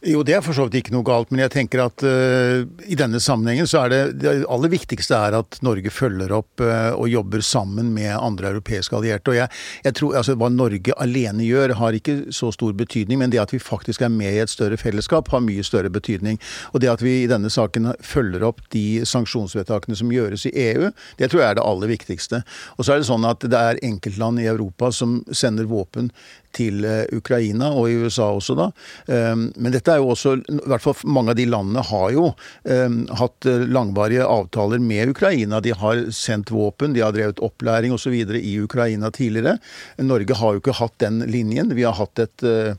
Jo, 0.00 0.22
det 0.24 0.32
er 0.32 0.40
for 0.40 0.56
så 0.56 0.64
vidt 0.64 0.78
ikke 0.78 0.94
noe 0.94 1.04
galt, 1.04 1.28
men 1.28 1.42
jeg 1.42 1.52
tenker 1.52 1.82
at 1.84 2.00
uh, 2.08 2.62
i 2.88 2.96
denne 2.96 3.18
sammenhengen 3.20 3.66
så 3.68 3.82
er 3.82 3.90
det 3.92 3.98
det 4.22 4.30
aller 4.48 4.72
viktigste 4.72 5.12
er 5.12 5.34
at 5.36 5.58
Norge 5.60 5.92
følger 5.92 6.32
opp 6.32 6.62
uh, 6.64 6.94
og 6.94 7.10
jobber 7.12 7.42
sammen 7.44 7.90
med 7.92 8.08
andre 8.14 8.54
europeiske 8.54 8.96
allierte. 8.96 9.34
Og 9.34 9.36
jeg, 9.36 9.52
jeg, 9.84 9.96
tror 9.98 10.16
altså 10.22 10.38
Hva 10.40 10.48
Norge 10.54 10.94
alene 11.04 11.44
gjør 11.44 11.74
har 11.82 11.98
ikke 11.98 12.14
så 12.32 12.48
stor 12.56 12.72
betydning, 12.78 13.20
men 13.20 13.34
det 13.34 13.42
at 13.42 13.52
vi 13.52 13.60
faktisk 13.60 14.00
er 14.06 14.08
med 14.14 14.38
i 14.38 14.40
et 14.40 14.52
større 14.52 14.78
fellesskap 14.80 15.28
har 15.34 15.44
mye 15.44 15.66
større 15.68 15.92
betydning. 15.92 16.40
Og 16.72 16.80
det 16.80 16.88
at 16.94 17.04
vi 17.04 17.18
i 17.26 17.28
denne 17.28 17.52
saken 17.52 17.92
følger 18.00 18.48
opp 18.48 18.64
de 18.72 19.04
sanksjonsvedtakene 19.04 20.00
som 20.00 20.16
gjøres 20.16 20.48
i 20.48 20.54
EU, 20.64 20.88
det 21.20 21.28
tror 21.28 21.44
jeg 21.44 21.50
er 21.50 21.60
det 21.60 21.66
aller 21.74 21.92
viktigste. 21.92 22.40
Og 22.78 22.88
så 22.88 22.96
er 22.96 23.04
det 23.04 23.10
sånn 23.10 23.28
at 23.28 23.44
det 23.44 23.64
er 23.74 23.84
enkeltland 23.84 24.40
i 24.40 24.48
Europa 24.48 24.88
som 24.96 25.20
sender 25.28 25.68
våpen 25.68 26.08
til 26.56 26.84
eh, 26.86 27.04
Ukraina, 27.16 27.70
og 27.76 27.90
i 27.90 27.96
USA 28.00 28.30
også, 28.34 28.56
da. 28.58 28.68
Ehm, 29.12 29.48
men 29.56 29.74
dette 29.74 29.92
er 29.92 30.00
jo 30.02 30.10
også 30.14 30.36
I 30.40 30.58
hvert 30.70 30.84
fall 30.84 30.96
mange 31.10 31.34
av 31.34 31.38
de 31.38 31.46
landene 31.50 31.84
har 31.86 32.10
jo 32.14 32.26
ehm, 32.68 33.02
hatt 33.20 33.48
eh, 33.48 33.66
langvarige 33.70 34.26
avtaler 34.26 34.82
med 34.82 35.14
Ukraina. 35.14 35.62
De 35.64 35.74
har 35.76 36.04
sendt 36.14 36.52
våpen, 36.54 36.94
de 36.96 37.04
har 37.04 37.14
drevet 37.16 37.42
opplæring 37.44 37.94
osv. 37.94 38.14
i 38.40 38.54
Ukraina 38.60 39.10
tidligere. 39.14 39.58
Norge 40.02 40.38
har 40.38 40.54
jo 40.54 40.62
ikke 40.62 40.78
hatt 40.80 40.98
den 41.02 41.24
linjen. 41.30 41.74
Vi 41.76 41.86
har 41.86 41.98
hatt 41.98 42.26
et 42.26 42.46
eh, 42.46 42.74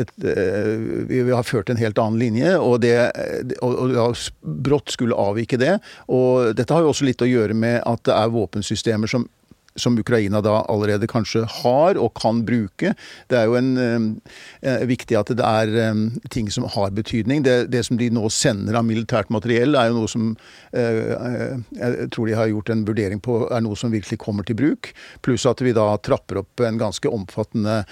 et, 0.00 0.12
vi 0.24 1.18
har 1.28 1.44
ført 1.44 1.68
en 1.68 1.76
helt 1.76 1.98
annen 2.00 2.16
linje, 2.16 2.54
og, 2.56 2.78
det, 2.80 2.94
og, 3.60 3.90
og 4.00 4.54
brått 4.64 4.94
skulle 4.94 5.12
avvike 5.12 5.58
det. 5.60 5.74
Og 6.08 6.54
dette 6.56 6.72
har 6.72 6.86
jo 6.86 6.94
også 6.94 7.04
litt 7.04 7.20
å 7.20 7.28
gjøre 7.28 7.52
med 7.52 7.82
at 7.84 8.06
det 8.08 8.14
er 8.16 8.32
våpensystemer 8.32 9.12
som 9.12 9.26
som 9.76 9.98
Ukraina 9.98 10.40
da 10.44 10.60
allerede 10.68 11.08
kanskje 11.10 11.44
har 11.62 11.98
og 12.00 12.14
kan 12.18 12.42
bruke. 12.46 12.94
Det 13.30 13.38
er 13.38 13.46
jo 13.48 13.56
en, 13.58 14.20
eh, 14.62 14.86
viktig 14.86 15.18
at 15.18 15.32
det 15.36 15.46
er 15.46 15.74
eh, 15.78 15.94
ting 16.30 16.50
som 16.50 16.64
har 16.64 16.90
betydning. 16.90 17.42
Det, 17.42 17.70
det, 17.70 17.84
som 17.86 17.98
de 18.00 18.10
nå 18.10 18.28
sender 18.30 18.78
av 18.78 18.84
militært 18.84 19.30
materiell, 19.30 19.76
er 19.76 19.90
jo 19.90 20.00
noe 20.00 20.10
som 20.10 20.32
eh, 20.72 21.56
jeg 21.76 22.10
tror 22.10 22.26
de 22.26 22.38
har 22.38 22.50
gjort 22.50 22.70
en 22.74 22.84
vurdering 22.88 23.22
på 23.22 23.42
er 23.50 23.64
noe 23.64 23.78
som 23.78 23.92
virkelig 23.92 24.18
kommer 24.18 24.46
til 24.46 24.58
bruk. 24.58 24.92
Pluss 25.22 25.46
at 25.46 25.62
vi 25.62 25.74
da 25.76 25.92
trapper 26.02 26.42
opp 26.42 26.66
en 26.66 26.80
ganske 26.80 27.08
omfattende 27.08 27.84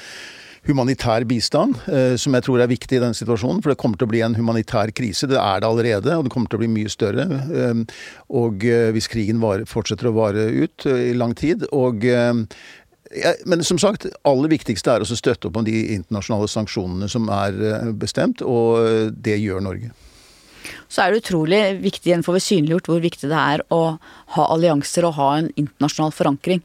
humanitær 0.68 1.24
bistand, 1.28 1.78
eh, 1.88 2.14
som 2.20 2.34
jeg 2.36 2.44
tror 2.46 2.62
er 2.62 2.70
viktig 2.70 2.98
i 2.98 3.02
denne 3.02 3.16
situasjonen. 3.16 3.62
For 3.64 3.72
det 3.72 3.80
kommer 3.80 4.00
til 4.00 4.08
å 4.08 4.12
bli 4.12 4.22
en 4.24 4.36
humanitær 4.36 4.92
krise. 4.96 5.28
Det 5.30 5.38
er 5.40 5.62
det 5.62 5.68
allerede, 5.68 6.16
og 6.16 6.26
det 6.26 6.32
kommer 6.34 6.50
til 6.50 6.60
å 6.60 6.64
bli 6.64 6.72
mye 6.72 6.92
større. 6.92 7.28
Eh, 7.28 7.84
og 8.40 8.66
eh, 8.68 8.90
hvis 8.96 9.08
krigen 9.10 9.40
fortsetter 9.68 10.10
å 10.10 10.16
vare 10.16 10.48
ut 10.52 10.88
i 10.88 11.14
lang 11.16 11.34
tid. 11.38 11.66
og 11.72 12.04
men 13.48 13.62
som 13.64 13.78
sagt, 13.80 14.04
aller 14.28 14.50
viktigste 14.52 14.92
er 14.92 15.00
å 15.00 15.06
støtte 15.08 15.48
opp 15.48 15.56
om 15.56 15.64
de 15.64 15.94
internasjonale 15.94 16.44
sanksjonene 16.52 17.06
som 17.08 17.30
er 17.32 17.54
bestemt, 17.96 18.42
og 18.44 19.14
det 19.16 19.38
gjør 19.40 19.64
Norge. 19.64 19.94
Så 20.92 21.00
er 21.00 21.12
det 21.12 21.22
utrolig 21.22 21.60
viktig, 21.80 22.10
igjen 22.10 22.24
får 22.26 22.36
vi 22.36 22.44
synliggjort 22.44 22.90
hvor 22.90 23.00
viktig 23.00 23.30
det 23.30 23.38
er 23.40 23.64
å 23.72 23.82
ha 24.34 24.46
allianser 24.52 25.08
og 25.08 25.16
ha 25.16 25.30
en 25.38 25.48
internasjonal 25.54 26.12
forankring. 26.12 26.60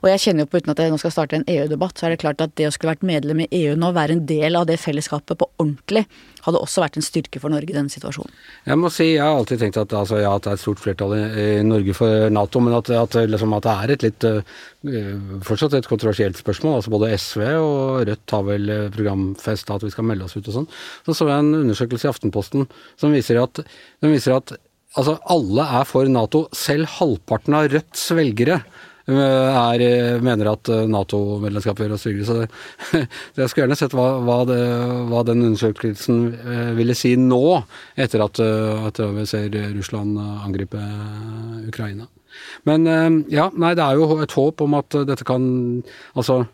Og 0.00 0.08
jeg 0.08 0.22
kjenner 0.24 0.46
jo 0.46 0.50
på, 0.50 0.60
uten 0.60 0.72
at 0.72 0.80
jeg 0.80 0.92
nå 0.92 0.98
skal 1.00 1.12
starte 1.12 1.36
en 1.36 1.46
EU-debatt, 1.50 1.98
så 1.98 2.06
er 2.06 2.14
det 2.14 2.22
klart 2.22 2.40
at 2.40 2.54
det 2.56 2.68
å 2.68 2.72
skulle 2.72 2.94
vært 2.94 3.06
medlem 3.06 3.42
i 3.44 3.48
EU 3.60 3.74
nå, 3.78 3.90
være 3.96 4.16
en 4.16 4.22
del 4.28 4.56
av 4.56 4.66
det 4.70 4.78
fellesskapet 4.80 5.36
på 5.40 5.48
ordentlig, 5.60 6.06
hadde 6.40 6.62
også 6.64 6.80
vært 6.80 6.96
en 6.96 7.04
styrke 7.04 7.40
for 7.42 7.52
Norge 7.52 7.68
i 7.68 7.76
denne 7.76 7.92
situasjonen. 7.92 8.32
Jeg 8.64 8.80
må 8.80 8.88
si, 8.94 9.10
jeg 9.10 9.24
har 9.24 9.36
alltid 9.36 9.60
tenkt 9.60 9.80
at, 9.82 9.92
altså, 9.96 10.22
ja, 10.22 10.32
at 10.32 10.46
det 10.46 10.54
er 10.54 10.56
et 10.56 10.62
stort 10.62 10.80
flertall 10.80 11.12
i, 11.18 11.24
i 11.42 11.66
Norge 11.66 11.96
for 11.98 12.32
Nato, 12.32 12.64
men 12.64 12.78
at, 12.78 12.88
at, 12.96 13.18
liksom, 13.28 13.52
at, 13.58 13.68
det 13.68 13.76
er 13.76 13.94
et 13.94 14.06
litt 14.06 14.28
uh, 14.30 14.40
fortsatt 15.46 15.76
et 15.76 15.90
kontroversielt 15.90 16.40
spørsmål. 16.40 16.78
altså 16.78 16.94
Både 16.96 17.12
SV 17.20 17.44
og 17.58 18.08
Rødt 18.08 18.36
har 18.36 18.48
vel 18.48 18.74
programfesta 18.96 19.76
at 19.76 19.84
vi 19.84 19.92
skal 19.92 20.08
melde 20.08 20.28
oss 20.28 20.38
ut 20.38 20.48
og 20.48 20.60
sånn. 20.62 20.70
Så 21.04 21.18
så 21.20 21.28
jeg 21.28 21.44
en 21.44 21.60
undersøkelse 21.60 22.08
i 22.08 22.12
Aftenposten 22.14 22.68
som 23.00 23.12
viser 23.12 23.42
at, 23.42 23.60
som 24.00 24.16
viser 24.16 24.38
at 24.38 24.54
altså, 24.96 25.18
alle 25.28 25.66
er 25.80 25.88
for 25.88 26.08
Nato, 26.08 26.46
selv 26.56 26.88
halvparten 26.96 27.58
av 27.58 27.68
Rødts 27.74 28.08
velgere 28.16 28.62
er, 29.08 29.80
eh, 29.80 30.20
mener 30.22 30.52
at 30.52 30.68
eh, 30.68 30.86
Nato-medlemskapet 30.90 31.86
gjør 31.86 31.96
oss 31.96 32.06
tryggere. 32.06 32.26
Så, 32.28 32.36
det, 32.40 33.02
jeg 33.40 33.50
skulle 33.50 33.66
gjerne 33.66 33.78
sett 33.80 33.96
hva, 33.96 34.06
hva, 34.26 34.38
det, 34.48 34.60
hva, 35.10 35.24
den 35.28 35.44
undersøkelsen 35.48 36.22
eh, 36.40 36.70
ville 36.78 36.96
si 36.98 37.16
nå, 37.16 37.42
etter 37.96 38.24
at, 38.26 38.40
at 38.90 39.02
vi 39.16 39.26
ser 39.28 39.54
Russland 39.74 40.18
angripe 40.20 40.80
Ukraina. 41.68 42.08
Men 42.68 42.86
ja, 43.32 43.48
nei, 43.58 43.72
det 43.74 43.82
er 43.82 43.98
jo 43.98 44.20
et 44.22 44.32
håp 44.36 44.62
om 44.62 44.76
at 44.78 44.94
dette 45.08 45.24
kan 45.26 45.42
Altså 46.14 46.44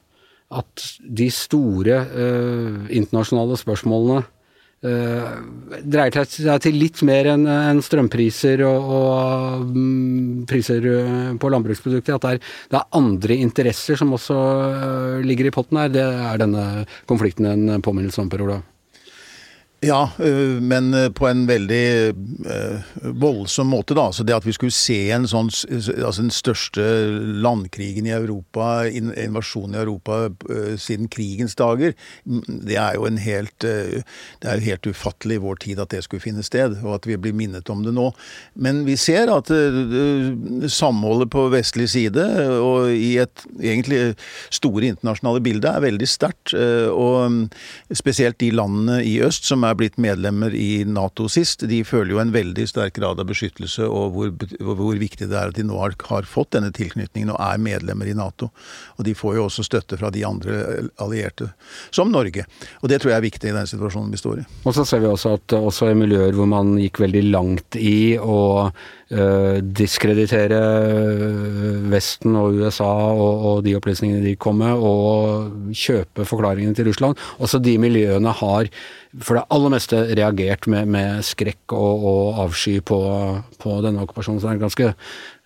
at 0.55 0.83
de 1.03 1.27
store 1.35 1.97
eh, 2.07 2.83
internasjonale 2.95 3.59
spørsmålene 3.59 4.23
dreier 4.85 6.29
seg 6.29 6.61
til 6.63 6.77
litt 6.79 7.01
mer 7.07 7.31
enn 7.33 7.47
en 7.49 7.81
strømpriser 7.83 8.61
og, 8.67 8.91
og 8.99 9.73
um, 9.73 10.45
priser 10.49 10.85
eh, 10.91 11.33
på 11.41 11.51
landbruksprodukter. 11.53 12.19
At 12.19 12.27
det 12.27 12.35
er, 12.37 12.55
det 12.71 12.81
er, 12.81 12.89
andre 13.01 13.41
interesser 13.41 13.99
som 13.99 14.13
også 14.17 14.37
uh, 14.37 15.25
ligger 15.25 15.49
i 15.49 15.55
potten 15.55 15.81
her. 15.81 15.93
Det 15.93 16.05
er 16.05 16.41
denne 16.45 16.87
konflikten 17.09 17.49
en 17.51 17.85
påminnelse 17.85 18.23
om, 18.23 18.31
Per 18.31 18.45
Olav? 18.47 18.65
Ja, 19.87 20.09
øh, 20.19 20.63
men 20.63 20.95
øh, 20.95 21.11
på 21.15 21.29
en 21.29 21.45
veldig 21.49 22.15
øh, 22.47 23.13
voldsom 23.21 23.69
måte, 23.71 23.95
da. 23.95 24.09
Så 24.13 24.25
det 24.27 24.35
at 24.35 24.47
vi 24.47 24.55
skulle 24.57 24.75
se 24.75 24.99
en 25.15 25.29
sånn 25.31 25.47
Altså 25.47 26.25
den 26.25 26.33
største 26.35 26.83
landkrigen 27.45 28.09
i 28.09 28.15
Europa, 28.15 28.87
invasjonen 28.91 29.77
i 29.77 29.79
Europa 29.79 30.17
siden 30.81 31.07
krigens 31.13 31.55
dager, 31.59 31.95
det 32.25 32.77
er 32.81 32.97
jo 32.97 33.07
en 33.07 33.19
helt 33.23 33.55
Det 33.63 34.49
er 34.49 34.65
helt 34.65 34.87
ufattelig 34.87 35.39
i 35.39 35.43
vår 35.45 35.61
tid 35.63 35.81
at 35.83 35.93
det 35.95 36.03
skulle 36.05 36.25
finne 36.25 36.43
sted, 36.47 36.79
og 36.83 36.97
at 36.97 37.07
vi 37.07 37.19
blir 37.21 37.37
minnet 37.37 37.71
om 37.71 37.85
det 37.85 37.95
nå. 37.95 38.09
Men 38.55 38.83
vi 38.89 38.97
ser 38.99 39.31
at 39.33 39.51
samholdet 40.73 41.31
på 41.31 41.47
vestlig 41.53 41.89
side 41.93 42.27
og 42.59 42.91
i 42.91 43.17
et 43.23 43.47
egentlig 43.61 44.17
store 44.51 44.91
internasjonale 44.91 45.45
bilde 45.45 45.71
er 45.71 45.85
veldig 45.85 46.11
sterkt. 46.11 46.55
Og 46.57 47.49
spesielt 47.95 48.41
de 48.43 48.51
landene 48.55 49.03
i 49.07 49.19
øst 49.25 49.47
som 49.51 49.65
er 49.67 49.76
blitt 49.79 49.99
medlemmer 50.01 50.55
i 50.55 50.85
Nato 50.89 51.29
sist, 51.33 51.65
de 51.69 51.83
føler 51.87 52.15
jo 52.15 52.21
en 52.23 52.33
veldig 52.35 52.67
sterk 52.69 52.97
grad 52.99 53.21
av 53.23 53.29
beskyttelse, 53.29 53.87
og 53.87 54.17
hvor, 54.17 54.33
hvor 54.61 54.99
viktig 55.01 55.29
det 55.31 55.37
er 55.39 55.53
at 55.53 55.59
de 55.59 55.67
nå 55.67 55.79
har, 55.81 55.97
har, 56.09 56.29
fått 56.29 56.55
denne 56.57 56.73
tilknytningen 56.75 57.33
og 57.35 57.41
er 57.43 57.63
medlemmer 57.63 58.11
i 58.11 58.17
Nato. 58.17 58.51
Og 58.97 59.07
de 59.07 59.15
får 59.17 59.39
jo 59.39 59.47
også 59.47 59.67
støtte 59.67 60.01
fra 60.01 60.11
de 60.15 60.25
andre 60.27 60.59
allierte, 61.03 61.51
som 61.95 62.13
Norge. 62.13 62.47
Og 62.83 62.91
det 62.93 63.01
tror 63.03 63.15
jeg 63.15 63.21
er 63.21 63.29
viktig 63.29 63.53
i 63.53 63.57
den 63.57 63.71
situasjonen 63.71 64.13
vi 64.15 64.21
står 64.21 64.43
i. 64.43 64.47
Og 64.65 64.77
så 64.77 64.87
ser 64.89 65.05
vi 65.05 65.11
også 65.11 65.37
at 65.39 65.57
også 65.61 65.91
i 65.93 65.99
miljøer 65.99 66.37
hvor 66.37 66.49
man 66.51 66.77
gikk 66.81 67.03
veldig 67.05 67.27
langt 67.31 67.79
i 67.81 68.17
å 68.19 68.39
diskreditere 69.07 70.57
Vesten 71.93 72.35
og 72.35 72.57
USA 72.59 72.89
og, 73.15 73.45
og, 73.47 73.61
de 73.63 73.77
opplysningene 73.79 74.25
de 74.25 74.33
kom 74.35 74.59
med, 74.59 74.75
og 74.75 75.71
kjøpe 75.71 76.27
forklaringene 76.27 76.75
til 76.75 76.89
Russland. 76.89 77.15
Også 77.39 77.61
de 77.63 77.77
miljøene 77.79 78.33
har 78.35 78.67
for 79.23 79.39
det 79.39 79.47
aller 79.55 79.73
meste 79.73 80.01
reagert 80.11 80.67
med, 80.71 80.91
med 80.91 81.23
skrekk 81.25 81.73
og, 81.77 82.05
og 82.11 82.43
avsky 82.47 82.81
på, 82.85 82.99
på, 83.63 83.79
denne 83.85 84.03
okkupasjonen. 84.03 84.43
Så 84.43 84.51
det 84.51 84.57
er 84.57 84.65
ganske, 84.67 84.91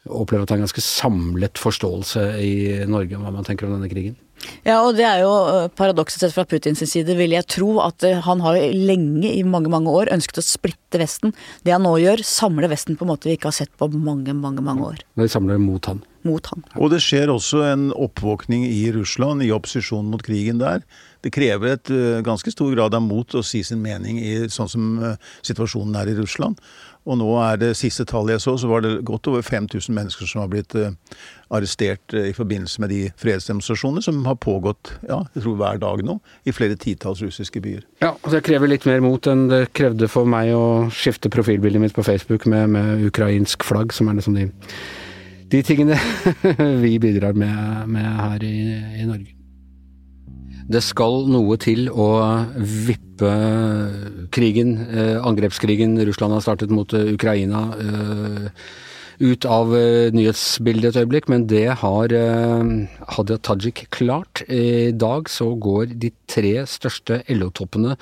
opplever 0.08 0.44
at 0.46 0.50
det 0.50 0.56
er 0.56 0.62
en 0.62 0.66
ganske 0.66 0.86
samlet 0.86 1.60
forståelse 1.60 2.26
i 2.40 2.54
Norge 2.90 3.18
om 3.18 3.26
hva 3.26 3.34
man 3.36 3.46
tenker 3.46 3.68
om 3.68 3.76
denne 3.76 3.92
krigen. 3.92 4.16
Ja, 4.64 4.80
og 4.84 4.96
det 4.98 5.06
er 5.06 5.22
jo 5.22 5.30
øh, 5.30 5.68
paradokset 5.76 6.22
sett 6.22 6.34
fra 6.34 6.44
Putins 6.48 6.82
side, 6.84 7.16
vil 7.16 7.34
jeg 7.34 7.46
tro. 7.50 7.72
At 7.84 8.04
øh, 8.06 8.20
han 8.24 8.42
har 8.44 8.58
lenge, 8.74 9.32
i 9.32 9.42
mange 9.42 9.72
mange 9.72 9.92
år, 9.92 10.12
ønsket 10.14 10.42
å 10.42 10.44
splitte 10.44 11.00
Vesten. 11.00 11.34
Det 11.64 11.74
han 11.74 11.84
nå 11.86 11.94
gjør, 12.02 12.24
samler 12.26 12.70
Vesten 12.72 12.98
på 12.98 13.06
en 13.06 13.12
måte 13.12 13.30
vi 13.30 13.36
ikke 13.38 13.50
har 13.50 13.58
sett 13.60 13.72
på 13.80 13.90
mange, 13.92 14.34
mange 14.36 14.64
mange 14.64 14.86
år. 14.92 15.04
De 15.20 15.28
samler 15.30 15.60
mot 15.62 15.84
han. 15.90 16.02
Mot 16.28 16.50
han. 16.52 16.64
Og 16.76 16.90
det 16.92 17.00
skjer 17.00 17.32
også 17.32 17.62
en 17.70 17.86
oppvåkning 17.96 18.66
i 18.68 18.82
Russland, 18.92 19.44
i 19.44 19.52
opposisjonen 19.56 20.10
mot 20.12 20.24
krigen 20.24 20.60
der 20.60 20.84
det 21.20 21.34
krever 21.36 21.74
et 21.74 21.90
uh, 21.92 22.22
ganske 22.24 22.48
stor 22.52 22.70
grad 22.72 22.94
av 22.96 23.02
mot 23.04 23.34
å 23.36 23.42
si 23.44 23.60
sin 23.64 23.82
mening 23.84 24.16
i 24.24 24.34
sånn 24.48 24.70
som 24.72 24.86
situasjonen 25.44 25.98
er 26.00 26.08
i 26.08 26.14
Russland. 26.16 26.56
Og 27.08 27.16
nå 27.16 27.28
er 27.40 27.56
det 27.60 27.70
siste 27.78 28.04
tallet 28.08 28.36
jeg 28.36 28.44
så, 28.44 28.54
så 28.60 28.68
var 28.68 28.84
det 28.84 28.98
godt 29.08 29.30
over 29.30 29.44
5000 29.44 29.94
mennesker 29.96 30.28
som 30.28 30.42
har 30.42 30.50
blitt 30.52 30.74
uh, 30.76 30.92
arrestert 31.50 32.14
i 32.16 32.34
forbindelse 32.36 32.82
med 32.84 32.92
de 32.92 33.00
fredsdemonstrasjonene 33.20 34.04
som 34.04 34.20
har 34.28 34.36
pågått 34.42 34.92
ja, 35.08 35.22
jeg 35.34 35.46
tror 35.46 35.56
hver 35.62 35.80
dag 35.80 36.04
nå, 36.06 36.18
i 36.44 36.54
flere 36.54 36.76
titalls 36.80 37.22
russiske 37.24 37.62
byer. 37.64 37.86
Ja, 38.04 38.12
og 38.12 38.30
Det 38.34 38.44
krever 38.46 38.70
litt 38.70 38.86
mer 38.88 39.02
mot 39.04 39.26
enn 39.30 39.48
det 39.50 39.70
krevde 39.76 40.10
for 40.12 40.28
meg 40.28 40.52
å 40.54 40.90
skifte 40.94 41.32
profilbildet 41.32 41.82
mitt 41.82 41.96
på 41.96 42.04
Facebook 42.06 42.46
med, 42.50 42.76
med 42.76 43.04
ukrainsk 43.08 43.64
flagg, 43.66 43.96
som 43.96 44.12
er 44.12 44.20
liksom 44.20 44.36
de, 44.36 44.50
de 45.50 45.64
tingene 45.66 45.98
vi 46.84 46.98
bidrar 47.02 47.32
med, 47.32 47.88
med 47.90 48.08
her 48.28 48.44
i, 48.44 48.56
i 49.00 49.08
Norge. 49.08 49.39
Det 50.70 50.82
skal 50.86 51.24
noe 51.26 51.56
til 51.58 51.88
å 51.90 52.10
vippe 52.86 53.30
krigen, 54.30 54.76
eh, 54.86 55.16
angrepskrigen 55.18 55.98
Russland 56.06 56.36
har 56.36 56.44
startet 56.44 56.70
mot 56.70 56.94
eh, 56.94 57.10
Ukraina, 57.10 57.62
eh, 57.74 58.50
ut 59.20 59.44
av 59.48 59.72
uh, 59.74 60.08
nyhetsbildet 60.16 60.94
et 60.94 61.02
øyeblikk, 61.02 61.28
men 61.30 61.44
det 61.50 61.66
har 61.82 62.12
uh, 62.12 62.64
Hadia 63.14 63.36
Tajik 63.44 63.84
klart. 63.92 64.42
I 64.48 64.92
dag 64.96 65.28
så 65.28 65.50
går 65.60 65.92
de 66.00 66.10
tre 66.30 66.54
største 66.70 67.20
LO-toppene, 67.28 67.96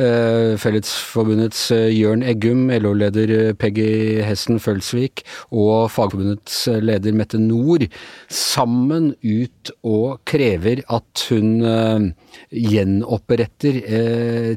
uh, 0.00 0.52
Fellesforbundets 0.60 1.66
Jørn 1.92 2.24
Eggum, 2.24 2.70
LO-leder 2.72 3.52
Peggy 3.60 4.22
Hessen 4.24 4.60
Følsvik 4.62 5.24
og 5.50 5.90
Fagforbundets 5.92 6.64
leder 6.80 7.16
Mette 7.16 7.40
Nord, 7.42 7.86
sammen 8.32 9.12
ut 9.20 9.74
og 9.84 10.22
krever 10.28 10.82
at 10.92 11.26
hun 11.28 12.12
gjenoppretter 12.48 13.78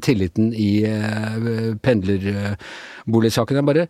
tilliten 0.03 0.51
i 0.55 0.86
pendlerboligsaken. 1.84 3.60
Jeg 3.60 3.67
bare 3.67 3.88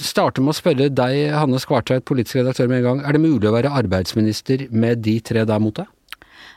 starte 0.00 0.42
med 0.42 0.54
å 0.54 0.58
spørre 0.58 0.88
deg, 0.88 1.18
Hanne 1.36 1.60
Skvartveit, 1.62 2.06
politisk 2.08 2.40
redaktør 2.40 2.70
med 2.70 2.80
en 2.80 2.88
gang. 2.88 3.04
Er 3.04 3.16
det 3.16 3.22
mulig 3.22 3.50
å 3.50 3.54
være 3.54 3.72
arbeidsminister 3.82 4.68
med 4.72 5.04
de 5.04 5.18
tre 5.24 5.44
der 5.48 5.62
mot 5.62 5.76
deg? 5.76 5.88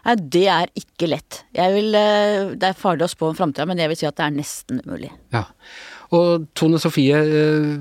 Nei, 0.01 0.15
det 0.33 0.47
er 0.49 0.69
ikke 0.77 1.09
lett. 1.11 1.43
Vil, 1.53 1.93
eh, 1.93 2.51
det 2.57 2.71
er 2.71 2.77
farlig 2.77 3.05
å 3.05 3.11
spå 3.11 3.29
om 3.29 3.37
framtida, 3.37 3.67
men 3.69 3.77
jeg 3.77 3.91
vil 3.91 3.99
si 3.99 4.07
at 4.09 4.17
det 4.17 4.25
er 4.25 4.37
nesten 4.37 4.81
umulig. 4.81 5.11
Ja. 5.33 5.45
Og 6.11 6.47
Tone 6.57 6.79
Sofie, 6.81 7.15
eh, 7.15 7.77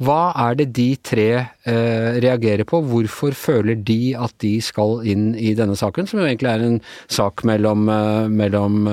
hva 0.00 0.32
er 0.46 0.54
det 0.60 0.72
de 0.72 0.96
tre 0.96 1.28
eh, 1.66 2.20
reagerer 2.22 2.64
på? 2.64 2.80
Hvorfor 2.86 3.34
føler 3.34 3.74
de 3.74 4.14
at 4.14 4.38
de 4.38 4.60
skal 4.62 5.02
inn 5.04 5.34
i 5.34 5.52
denne 5.58 5.74
saken, 5.76 6.06
som 6.08 6.20
jo 6.20 6.28
egentlig 6.28 6.52
er 6.52 6.64
en 6.64 6.80
sak 7.08 7.44
mellom, 7.44 7.90
mellom 8.30 8.86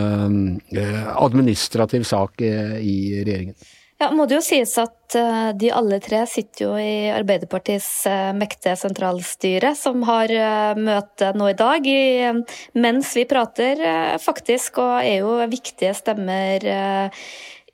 administrativ 0.74 2.04
sak 2.04 2.42
i 2.42 2.98
regjeringen? 3.22 3.56
Ja, 4.02 4.08
må 4.18 4.26
det 4.26 4.40
jo 4.40 4.42
sies 4.42 4.72
at 4.82 5.14
eh, 5.14 5.52
de 5.62 5.68
alle 5.78 6.00
tre 6.02 6.24
sitter 6.26 6.64
jo 6.64 6.72
i 6.82 7.12
Arbeiderpartiets 7.14 7.90
eh, 8.10 8.32
mektige 8.34 8.74
sentralstyre, 8.80 9.76
som 9.78 10.02
har 10.08 10.34
eh, 10.34 10.80
møte 10.88 11.30
nå 11.38 11.52
i 11.52 11.58
dag, 11.60 11.86
mens 12.82 13.12
vi 13.14 13.28
prater, 13.30 13.84
faktisk, 14.24 14.82
og 14.82 15.04
er 15.04 15.22
jo 15.22 15.38
viktige 15.52 15.94
stemmer 15.94 16.66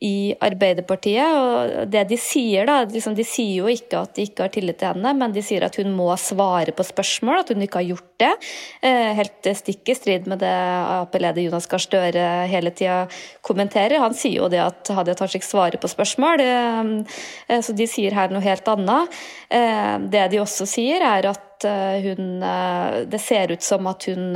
i 0.03 0.35
Arbeiderpartiet. 0.43 1.25
Og 1.25 1.89
det 1.89 2.03
de 2.11 2.17
sier, 2.21 2.67
da 2.69 2.83
liksom, 2.85 3.15
De 3.17 3.25
sier 3.25 3.63
jo 3.63 3.71
ikke 3.71 4.03
at 4.03 4.13
de 4.17 4.27
ikke 4.27 4.45
har 4.45 4.53
tillit 4.53 4.77
til 4.81 4.91
henne, 4.91 5.13
men 5.17 5.33
de 5.33 5.41
sier 5.45 5.65
at 5.65 5.77
hun 5.81 5.89
må 5.97 6.09
svare 6.21 6.73
på 6.75 6.85
spørsmål, 6.85 7.41
at 7.41 7.53
hun 7.53 7.65
ikke 7.65 7.81
har 7.81 7.89
gjort 7.93 8.11
det. 8.21 8.33
Eh, 8.85 9.11
helt 9.17 9.49
stikk 9.57 9.89
i 9.89 9.97
strid 9.97 10.29
med 10.29 10.41
det 10.43 10.53
Ap-leder 10.53 11.47
Jonas 11.47 11.69
Gahr 11.71 11.81
Støre 11.81 12.27
hele 12.51 12.73
tida 12.75 13.05
kommenterer. 13.45 13.99
Han 14.03 14.17
sier 14.17 14.43
jo 14.43 14.51
det 14.53 14.61
at 14.61 14.93
Hadia 14.93 15.17
Tajik 15.17 15.45
svarer 15.45 15.81
på 15.81 15.89
spørsmål, 15.89 16.45
eh, 16.45 17.59
så 17.61 17.73
de 17.73 17.89
sier 17.89 18.13
her 18.13 18.33
noe 18.33 18.45
helt 18.45 18.67
annet. 18.69 19.19
Eh, 19.49 19.97
det 20.13 20.29
de 20.33 20.43
også 20.43 20.69
sier, 20.69 21.01
er 21.01 21.31
at 21.33 21.46
hun 21.63 22.43
Det 23.09 23.19
ser 23.19 23.51
ut 23.51 23.63
som 23.63 23.87
at 23.89 24.05
hun 24.09 24.35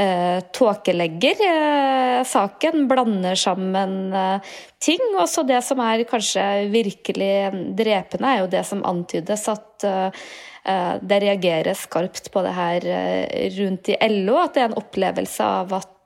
eh, 0.00 0.40
tåkelegger 0.52 1.42
eh, 1.46 2.24
saken, 2.24 2.88
blander 2.88 3.34
sammen 3.34 4.12
eh, 4.12 4.52
ting. 4.78 5.02
Og 5.18 5.28
så 5.28 5.44
det 5.46 5.62
som 5.66 5.80
er 5.84 6.06
kanskje 6.08 6.46
virkelig 6.72 7.32
drepende, 7.78 8.30
er 8.30 8.44
jo 8.44 8.52
det 8.52 8.64
som 8.68 8.84
antydes, 8.86 9.46
at 9.52 9.86
eh, 9.88 10.26
eh, 10.64 10.92
det 11.02 11.22
reageres 11.26 11.86
skarpt 11.88 12.32
på 12.32 12.44
det 12.46 12.56
her 12.56 12.90
eh, 12.96 13.48
rundt 13.58 13.92
i 13.92 13.98
LO. 14.08 14.38
At 14.42 14.56
det 14.56 14.64
er 14.64 14.70
en 14.70 14.82
opplevelse 14.82 15.54
av 15.62 15.80
at 15.82 15.96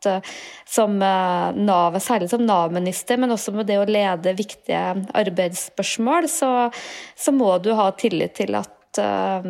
som 0.68 0.98
NAV, 1.00 1.94
særlig 2.04 2.26
som 2.28 2.42
Nav-minister, 2.44 3.16
men 3.16 3.32
også 3.32 3.54
med 3.56 3.70
det 3.70 3.78
å 3.80 3.86
lede 3.88 4.34
viktige 4.36 4.82
arbeidsspørsmål, 5.16 6.28
så, 6.28 6.50
så 7.16 7.32
må 7.32 7.54
du 7.64 7.70
ha 7.72 7.86
tillit 7.96 8.36
til 8.36 8.52
at 8.58 8.83
uh, 9.02 9.46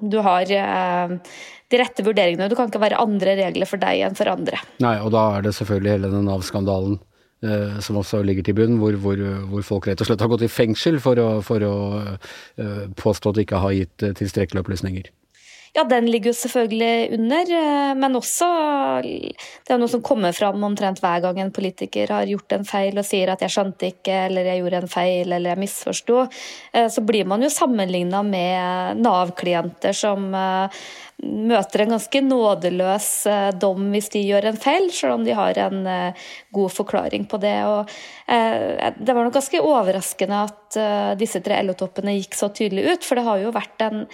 du 0.00 0.18
har 0.24 0.52
uh, 0.58 1.14
de 1.72 1.80
rette 1.80 2.04
vurderingene. 2.04 2.50
Du 2.50 2.56
kan 2.58 2.70
ikke 2.70 2.82
være 2.82 3.00
andre 3.00 3.36
regler 3.38 3.68
for 3.68 3.82
deg 3.82 4.04
enn 4.06 4.18
for 4.18 4.30
andre. 4.32 4.60
Nei, 4.84 4.98
og 5.00 5.12
da 5.14 5.24
er 5.36 5.46
det 5.46 5.54
selvfølgelig 5.56 5.96
hele 5.96 6.12
den 6.12 6.28
Nav-skandalen 6.28 6.98
eh, 7.46 7.80
som 7.84 8.00
også 8.00 8.22
ligger 8.26 8.46
til 8.46 8.58
bunn, 8.58 8.78
hvor, 8.82 8.96
hvor, 9.02 9.24
hvor, 9.50 9.66
folk 9.66 9.88
rett 9.88 10.04
og 10.04 10.10
slett 10.10 10.22
har 10.24 10.30
gått 10.32 10.46
i 10.46 10.52
fengsel 10.52 11.00
for 11.02 11.20
å, 11.20 11.30
for 11.46 11.64
å 11.66 11.74
eh, 12.12 12.86
påstå 12.98 13.32
at 13.32 13.40
de 13.40 13.46
ikke 13.46 13.62
har 13.64 13.76
gitt 13.78 14.06
eh, 14.06 14.14
tilstrekkelige 14.18 14.64
opplysninger. 14.64 15.10
Ja, 15.74 15.84
den 15.88 16.10
ligger 16.10 16.28
jo 16.28 16.36
selvfølgelig 16.36 17.14
under, 17.16 17.50
eh, 17.56 17.94
men 17.96 18.16
også 18.18 18.46
Det 19.02 19.72
er 19.72 19.78
noe 19.80 19.88
som 19.88 20.02
kommer 20.04 20.34
fram 20.36 20.60
omtrent 20.66 21.00
hver 21.00 21.22
gang 21.24 21.38
en 21.40 21.52
politiker 21.54 22.10
har 22.12 22.28
gjort 22.28 22.52
en 22.52 22.66
feil 22.68 22.98
og 22.98 23.06
sier 23.08 23.30
at 23.32 23.40
'jeg 23.40 23.54
skjønte 23.54 23.88
ikke', 23.88 24.26
eller 24.26 24.44
'jeg 24.44 24.60
gjorde 24.60 24.82
en 24.82 24.88
feil', 24.88 25.32
eller 25.32 25.50
'jeg 25.50 25.58
misforsto'. 25.64 26.28
Eh, 26.74 26.88
så 26.88 27.00
blir 27.00 27.24
man 27.24 27.40
jo 27.40 27.48
sammenligna 27.48 28.22
med 28.22 28.98
Nav-klienter 28.98 29.94
som 29.94 30.34
eh, 30.34 30.68
møter 31.22 31.80
en 31.80 31.90
ganske 31.96 32.20
nådeløs 32.20 33.58
dom 33.58 33.92
hvis 33.92 34.10
de 34.10 34.28
gjør 34.28 34.44
en 34.44 34.56
feil, 34.56 34.90
selv 34.90 35.12
om 35.14 35.24
de 35.24 35.32
har 35.32 35.56
en 35.56 36.14
god 36.52 36.70
forklaring 36.70 37.28
på 37.28 37.38
det. 37.38 37.64
Og 37.64 37.86
det 38.26 39.14
var 39.14 39.22
nok 39.22 39.32
ganske 39.32 39.60
overraskende 39.60 40.48
at 40.48 41.18
disse 41.18 41.40
tre 41.40 41.62
LO-toppene 41.62 42.18
gikk 42.18 42.34
så 42.34 42.48
tydelig 42.48 42.92
ut, 42.92 43.04
for 43.04 43.14
det 43.14 43.24
har 43.24 43.38
jo 43.38 43.52
vært 43.52 43.80
en 43.80 44.08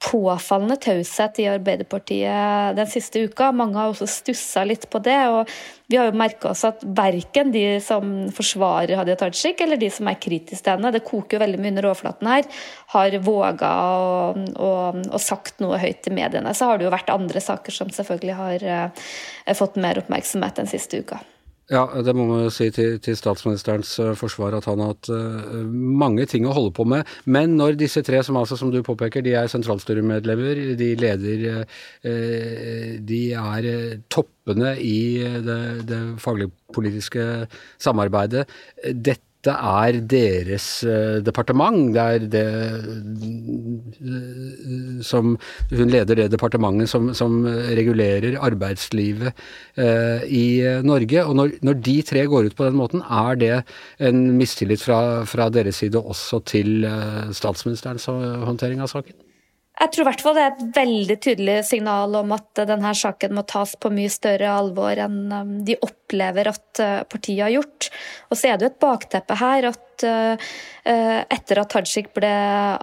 påfallende 0.00 0.76
taushet 0.80 1.38
i 1.42 1.46
Arbeiderpartiet 1.50 2.76
den 2.76 2.88
siste 2.88 3.20
uka. 3.28 3.50
Mange 3.52 3.76
har 3.76 3.90
også 3.92 4.08
stussa 4.08 4.62
litt 4.64 4.86
på 4.90 4.98
det. 5.04 5.18
og 5.28 5.50
Vi 5.92 5.98
har 5.98 6.08
jo 6.08 6.16
merka 6.16 6.50
oss 6.54 6.64
at 6.64 6.80
verken 6.84 7.52
de 7.52 7.64
som 7.84 8.30
forsvarer 8.32 8.96
Hadia 8.96 9.18
Tajik, 9.20 9.60
eller 9.60 9.80
de 9.80 9.90
som 9.92 10.08
er 10.08 10.20
kritiske 10.20 10.64
til 10.64 10.72
henne, 10.72 10.92
det 10.94 11.04
koker 11.04 11.36
jo 11.36 11.42
veldig 11.44 11.60
mye 11.60 11.74
under 11.74 11.90
overflaten 11.90 12.30
her, 12.32 12.48
har 12.94 13.18
våga 13.26 13.72
å 14.56 15.18
sagt 15.20 15.60
noe 15.60 15.80
høyt 15.82 16.00
til 16.06 16.16
mediene. 16.16 16.54
Så 16.56 16.70
har 16.70 16.80
det 16.80 16.88
jo 16.88 16.94
vært 16.96 17.12
andre 17.12 17.44
saker 17.44 17.76
som 17.82 17.92
selvfølgelig 17.92 18.38
har 18.40 18.66
uh, 18.70 19.12
fått 19.58 19.76
mer 19.80 20.00
oppmerksomhet 20.00 20.62
den 20.62 20.70
siste 20.70 21.04
uka. 21.04 21.20
Ja, 21.70 21.84
det 22.02 22.12
må 22.18 22.24
man 22.26 22.48
si 22.50 22.66
til, 22.74 22.96
til 22.98 23.14
statsministerens 23.14 23.92
uh, 24.02 24.10
forsvar 24.18 24.56
at 24.58 24.66
han 24.66 24.80
har 24.82 24.90
hatt 24.90 25.10
uh, 25.14 25.60
mange 25.70 26.26
ting 26.26 26.48
å 26.48 26.54
holde 26.56 26.72
på 26.74 26.82
med. 26.88 27.06
Men 27.30 27.54
når 27.60 27.78
disse 27.78 28.02
tre, 28.06 28.24
som 28.26 28.38
altså 28.40 28.58
som 28.58 28.72
du 28.74 28.80
påpeker, 28.86 29.22
de 29.22 29.36
er 29.38 29.50
sentralstyremedlemmer, 29.52 30.74
de 30.80 30.90
leder 30.98 31.46
uh, 31.62 31.78
De 33.06 33.22
er 33.38 33.70
toppene 34.10 34.74
i 34.82 35.22
det, 35.46 35.60
det 35.86 36.00
faglig 36.18 36.50
politiske 36.74 37.46
samarbeidet. 37.78 38.48
Dette 38.90 39.29
dette 39.40 39.54
er 39.56 39.96
deres 40.04 40.64
uh, 40.84 41.20
departement. 41.24 41.94
Det 41.94 42.02
er 42.02 42.26
det 42.28 42.44
uh, 44.04 45.00
som 45.00 45.38
Hun 45.70 45.88
leder 45.88 46.18
det 46.18 46.26
departementet 46.34 46.90
som, 46.92 47.14
som 47.16 47.46
regulerer 47.48 48.36
arbeidslivet 48.36 49.32
uh, 49.80 50.20
i 50.28 50.60
Norge. 50.84 51.24
Og 51.24 51.36
når, 51.36 51.56
når, 51.64 51.80
de 51.80 51.96
tre 52.02 52.26
går 52.28 52.50
ut 52.50 52.56
på 52.56 52.68
den 52.68 52.76
måten, 52.76 53.00
er 53.00 53.40
det 53.40 53.54
en 53.98 54.36
mistillit 54.36 54.84
fra, 54.84 55.24
fra 55.24 55.48
deres 55.48 55.80
side 55.80 55.96
også 55.96 56.44
til 56.44 56.84
statsministerens 57.32 58.04
håndtering 58.44 58.84
av 58.84 58.92
saken? 58.92 59.29
Jeg 59.80 59.92
tror 59.94 60.04
i 60.04 60.08
hvert 60.10 60.22
fall 60.24 60.36
det 60.36 60.42
er 60.44 60.50
et 60.52 60.74
veldig 60.76 61.14
tydelig 61.24 61.54
signal 61.64 62.16
om 62.18 62.34
at 62.36 62.60
denne 62.68 62.90
saken 62.96 63.32
må 63.32 63.46
tas 63.48 63.72
på 63.80 63.88
mye 63.94 64.10
større 64.12 64.50
alvor 64.52 65.00
enn 65.06 65.32
um, 65.32 65.54
de 65.64 65.78
opplever 65.80 66.50
at 66.52 66.82
uh, 66.84 67.00
partiet 67.08 67.46
har 67.46 67.54
gjort. 67.54 67.88
Og 68.28 68.36
så 68.36 68.50
er 68.50 68.58
det 68.58 68.66
jo 68.66 68.72
et 68.74 68.82
bakteppe 68.84 69.38
her 69.40 69.70
at 69.70 69.80
uh, 70.06 70.34
uh, 70.36 71.20
etter 71.26 71.62
at 71.62 71.72
Tajik 71.74 72.12
ble 72.16 72.32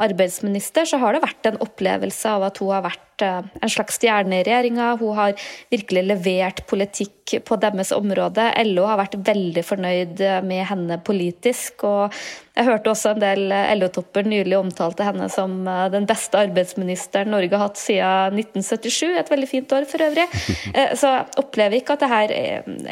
arbeidsminister, 0.07 0.87
så 0.89 0.99
har 1.01 1.15
det 1.15 1.25
vært 1.25 1.51
en 1.51 1.59
opplevelse 1.65 2.31
av 2.37 2.47
at 2.49 2.63
hun 2.63 2.73
har 2.75 2.87
vært 2.87 3.03
en 3.25 3.71
slags 3.73 3.95
stjerne 3.97 4.35
i 4.37 4.43
regjeringa. 4.45 4.91
Hun 4.99 5.15
har 5.17 5.47
virkelig 5.73 6.03
levert 6.05 6.59
politikk 6.69 7.39
på 7.47 7.57
deres 7.57 7.89
område. 7.95 8.45
LO 8.67 8.83
har 8.85 8.99
vært 9.01 9.17
veldig 9.25 9.63
fornøyd 9.65 10.21
med 10.45 10.67
henne 10.69 10.99
politisk. 11.01 11.81
og 11.81 12.13
jeg 12.57 12.65
hørte 12.65 12.89
også 12.89 13.11
en 13.13 13.21
del 13.21 13.51
LO-topper 13.77 14.25
nylig 14.25 14.55
omtalte 14.57 15.05
henne 15.05 15.27
som 15.29 15.59
eh, 15.69 15.83
den 15.93 16.07
beste 16.09 16.39
arbeidsministeren 16.41 17.29
Norge 17.29 17.53
har 17.53 17.67
hatt 17.67 17.77
siden 17.77 18.39
1977. 18.41 19.11
Et 19.19 19.29
veldig 19.33 19.49
fint 19.49 19.75
år 19.77 19.89
for 19.89 20.07
øvrig. 20.09 20.27
Eh, 20.77 20.91
så 20.99 21.09
jeg 21.09 21.39
opplever 21.39 21.77
ikke 21.77 21.95
at 21.95 22.01
det 22.03 22.07
her 22.11 22.31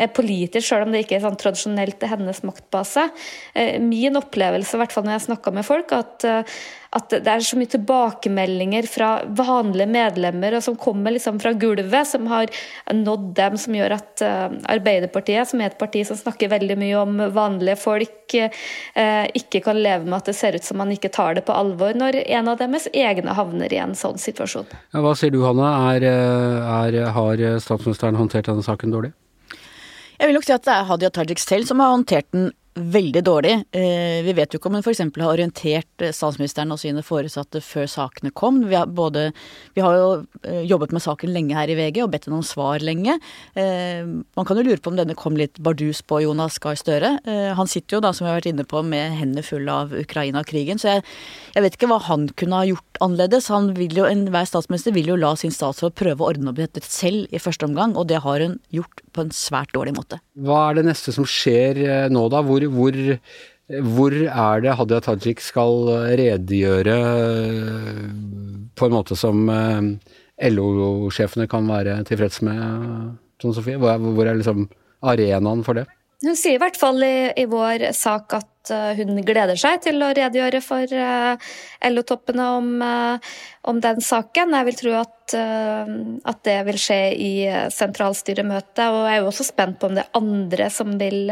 er 0.05 0.09
politisk, 0.15 0.63
selv 0.67 0.85
om 0.85 0.93
det 0.93 1.01
ikke 1.03 1.17
er 1.17 1.23
sånn 1.25 1.37
tradisjonelt 1.39 2.01
hennes 2.07 2.39
maktbase. 2.47 3.03
Eh, 3.53 3.75
min 4.15 4.23
opplevelse, 4.23 4.77
i 4.77 4.81
hvert 4.81 4.95
fall 4.95 5.05
når 5.05 5.17
jeg 5.17 5.27
snakka 5.27 5.55
med 5.55 5.67
folk, 5.67 5.95
at 5.95 6.27
at 6.95 7.11
det 7.11 7.27
er 7.27 7.43
så 7.43 7.57
mye 7.59 7.69
tilbakemeldinger 7.71 8.87
fra 8.87 9.09
vanlige 9.35 9.87
medlemmer 9.91 10.55
og 10.55 10.63
som 10.63 10.77
kommer 10.79 11.11
liksom 11.15 11.41
fra 11.43 11.51
gulvet, 11.59 12.07
som 12.07 12.29
har 12.31 12.51
nådd 12.95 13.33
dem, 13.35 13.57
som 13.59 13.75
gjør 13.75 13.97
at 13.97 14.23
uh, 14.23 14.55
Arbeiderpartiet, 14.71 15.49
som 15.49 15.59
er 15.59 15.73
et 15.73 15.79
parti 15.79 16.05
som 16.07 16.19
snakker 16.19 16.53
veldig 16.53 16.79
mye 16.79 17.01
om 17.01 17.19
vanlige 17.35 17.77
folk, 17.81 18.37
uh, 18.37 19.25
ikke 19.35 19.63
kan 19.67 19.81
leve 19.81 20.07
med 20.07 20.21
at 20.21 20.31
det 20.31 20.37
ser 20.39 20.55
ut 20.55 20.67
som 20.67 20.79
man 20.79 20.93
ikke 20.95 21.11
tar 21.11 21.35
det 21.35 21.43
på 21.47 21.55
alvor 21.55 21.97
når 21.99 22.21
en 22.23 22.53
av 22.53 22.61
deres 22.63 22.87
egne 22.93 23.35
havner 23.35 23.75
i 23.75 23.81
en 23.83 23.95
sånn 23.97 24.19
situasjon. 24.21 24.71
Ja, 24.95 25.03
hva 25.03 25.15
sier 25.19 25.35
du, 25.35 25.41
Hanne? 25.43 25.67
Er, 25.95 26.05
eh, 26.07 26.73
er, 26.79 26.99
har 27.15 27.41
statsministeren 27.61 28.15
håndtert 28.19 28.47
denne 28.47 28.63
saken 28.63 28.93
dårlig? 28.93 29.11
Jeg 30.15 30.29
vil 30.29 30.37
nok 30.37 30.47
si 30.47 30.55
at 30.55 30.63
det 30.63 30.71
er 30.71 30.87
Hadia 30.87 31.11
Tajik 31.11 31.41
selv 31.43 31.67
som 31.67 31.83
har 31.83 31.91
håndtert 31.91 32.29
den 32.31 32.53
veldig 32.75 33.21
dårlig. 33.23 33.53
Eh, 33.71 34.19
vi 34.25 34.33
vet 34.35 34.51
jo 34.51 34.59
ikke 34.59 34.67
om 34.67 34.75
hun 34.75 34.83
f.eks. 34.83 34.99
har 34.99 35.31
orientert 35.31 36.03
eh, 36.03 36.11
statsministeren 36.15 36.73
og 36.75 36.79
sine 36.81 37.03
foresatte 37.05 37.61
før 37.63 37.87
sakene 37.87 38.33
kom. 38.35 38.59
Vi 38.67 38.75
har, 38.75 38.89
både, 38.91 39.29
vi 39.77 39.83
har 39.83 39.95
jo 39.95 40.09
eh, 40.43 40.65
jobbet 40.67 40.91
med 40.95 41.03
saken 41.05 41.31
lenge 41.31 41.55
her 41.55 41.71
i 41.71 41.77
VG 41.79 42.01
og 42.03 42.11
bedt 42.11 42.27
henne 42.27 42.41
om 42.41 42.45
svar 42.45 42.83
lenge. 42.83 43.17
Man 43.55 44.47
kan 44.47 44.59
jo 44.59 44.65
lure 44.65 44.81
på 44.83 44.91
om 44.91 44.97
denne 44.97 45.15
kom 45.17 45.37
litt 45.39 45.59
bardus 45.63 46.01
på 46.05 46.19
Jonas 46.25 46.57
Gahr 46.61 46.75
Støre. 46.79 47.13
Han 47.55 47.69
sitter 47.71 47.97
jo 47.97 48.01
da, 48.03 48.11
som 48.13 48.25
vi 48.25 48.31
har 48.31 48.39
vært 48.39 48.49
inne 48.51 48.65
på, 48.67 48.81
med 48.83 49.15
hendene 49.19 49.45
fulle 49.45 49.71
av 49.71 49.93
Ukraina-krigen. 49.95 50.81
Så 50.81 50.89
jeg, 50.89 51.05
jeg, 51.53 51.63
vet 51.63 51.77
ikke 51.77 51.89
hva 51.91 52.01
han 52.09 52.27
kunne 52.37 52.59
ha 52.59 52.67
gjort 52.67 52.99
annerledes. 53.05 53.49
Han 53.53 53.71
vil 53.77 53.95
jo, 54.01 54.07
Enhver 54.09 54.47
statsminister 54.49 54.95
vil 54.95 55.13
jo 55.13 55.19
la 55.19 55.33
sin 55.39 55.53
statsråd 55.55 55.95
prøve 55.97 56.23
å 56.23 56.33
ordne 56.33 56.51
opp 56.51 56.59
dette 56.59 56.83
selv 56.83 57.31
i 57.31 57.41
første 57.41 57.69
omgang, 57.69 57.95
og 57.95 58.09
det 58.11 58.21
har 58.25 58.43
hun 58.43 58.59
gjort 58.75 59.04
på 59.15 59.25
en 59.25 59.33
svært 59.35 59.73
dårlig 59.75 59.95
måte. 59.97 60.19
Hva 60.35 60.69
er 60.69 60.79
det 60.79 60.87
neste 60.89 61.13
som 61.15 61.27
skjer 61.27 61.81
nå, 62.11 62.27
da? 62.33 62.43
Hvor 62.45 62.65
hvor, 62.75 62.99
hvor 63.95 64.15
er 64.15 64.63
det 64.63 64.75
Hadia 64.79 65.01
Tajik 65.03 65.43
skal 65.43 65.89
redegjøre 66.19 66.97
eh, 67.01 68.01
på 68.75 68.87
en 68.87 68.95
måte 68.95 69.17
som 69.19 69.45
eh, 69.49 69.91
LO-sjefene 70.51 71.47
kan 71.51 71.67
være 71.71 72.01
tilfreds 72.09 72.41
med, 72.45 73.13
Tone 73.41 73.57
Sofie? 73.57 73.79
Hvor 73.81 73.95
er, 73.95 74.03
hvor 74.03 74.27
er 74.27 74.39
liksom 74.39 74.67
arenaen 75.05 75.63
for 75.65 75.79
det? 75.79 75.87
Hun 76.25 76.37
sier 76.39 76.57
i 76.57 76.61
hvert 76.61 76.77
fall 76.79 77.01
i, 77.05 77.31
i 77.37 77.47
vår 77.49 77.89
sak 77.95 78.37
at 78.37 78.49
Eh, 78.71 78.99
hun 78.99 79.19
gleder 79.25 79.57
seg 79.59 79.81
til 79.85 80.01
å 80.03 80.11
redegjøre 80.15 80.61
for 80.63 80.89
eh, 80.89 81.51
LO-toppene 81.89 82.47
om, 82.57 82.69
eh, 82.81 83.33
om, 83.69 83.81
den 83.83 84.01
saken. 84.03 84.55
Jeg 84.57 84.69
vil 84.69 84.79
tro 84.79 84.95
at, 85.01 85.11
at, 85.35 86.39
det 86.45 86.55
vil 86.67 86.77
skje 86.79 86.99
i 87.17 87.31
sentralstyremøtet. 87.73 88.83
Og 88.85 89.03
jeg 89.07 89.17
er 89.17 89.21
jo 89.23 89.29
også 89.31 89.47
spent 89.47 89.79
på 89.81 89.89
om 89.89 89.97
det 89.97 90.05
er 90.05 90.17
andre 90.19 90.71
som 90.73 90.91
vil 90.99 91.31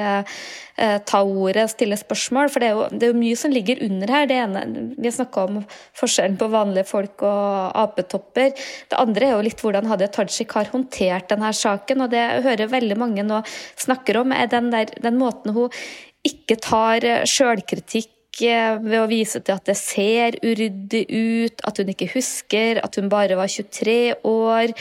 ta 0.74 1.20
ordet 1.22 1.68
stille 1.70 1.98
spørsmål. 2.00 2.50
For 2.50 2.64
det 2.64 2.72
er, 2.72 2.80
jo, 2.80 2.88
det 2.90 3.06
er 3.06 3.12
jo 3.12 3.20
mye 3.20 3.38
som 3.38 3.54
ligger 3.54 3.84
under 3.86 4.14
her. 4.16 4.26
Det 4.30 4.40
ene, 4.42 4.64
vi 4.98 5.06
har 5.06 5.14
snakka 5.14 5.44
om 5.46 5.60
forskjellen 6.00 6.40
på 6.42 6.50
vanlige 6.50 6.90
folk 6.90 7.22
og 7.30 7.78
apetopper. 7.84 8.50
Det 8.90 8.98
andre 8.98 9.30
er 9.30 9.36
jo 9.36 9.44
litt 9.46 9.62
hvordan 9.62 9.92
Hadia 9.92 10.10
Tajik 10.10 10.58
har 10.58 10.74
håndtert 10.74 11.30
denne 11.30 11.54
saken. 11.54 12.02
Og 12.08 12.16
det 12.16 12.24
jeg 12.24 12.48
hører 12.50 12.74
veldig 12.74 12.98
mange 12.98 13.28
nå 13.30 13.44
snakker 13.86 14.24
om, 14.24 14.34
er 14.34 14.50
den, 14.50 14.74
der, 14.74 14.90
den 15.06 15.22
måten 15.22 15.54
hun 15.54 15.70
ikke 16.28 16.58
tar 16.64 17.06
eh, 17.08 17.24
sjølkritikk 17.30 18.12
ved 18.42 19.00
å 19.00 19.10
vise 19.10 19.42
til 19.44 19.56
at 19.56 19.66
det 19.70 19.78
ser 19.78 20.38
uryddig 20.42 21.04
ut, 21.10 21.64
at 21.68 21.78
hun 21.78 21.92
ikke 21.94 22.10
husker, 22.16 22.82
at 22.84 22.98
hun 22.98 23.12
bare 23.12 23.38
var 23.38 23.52
23 23.52 24.16
år, 24.26 24.74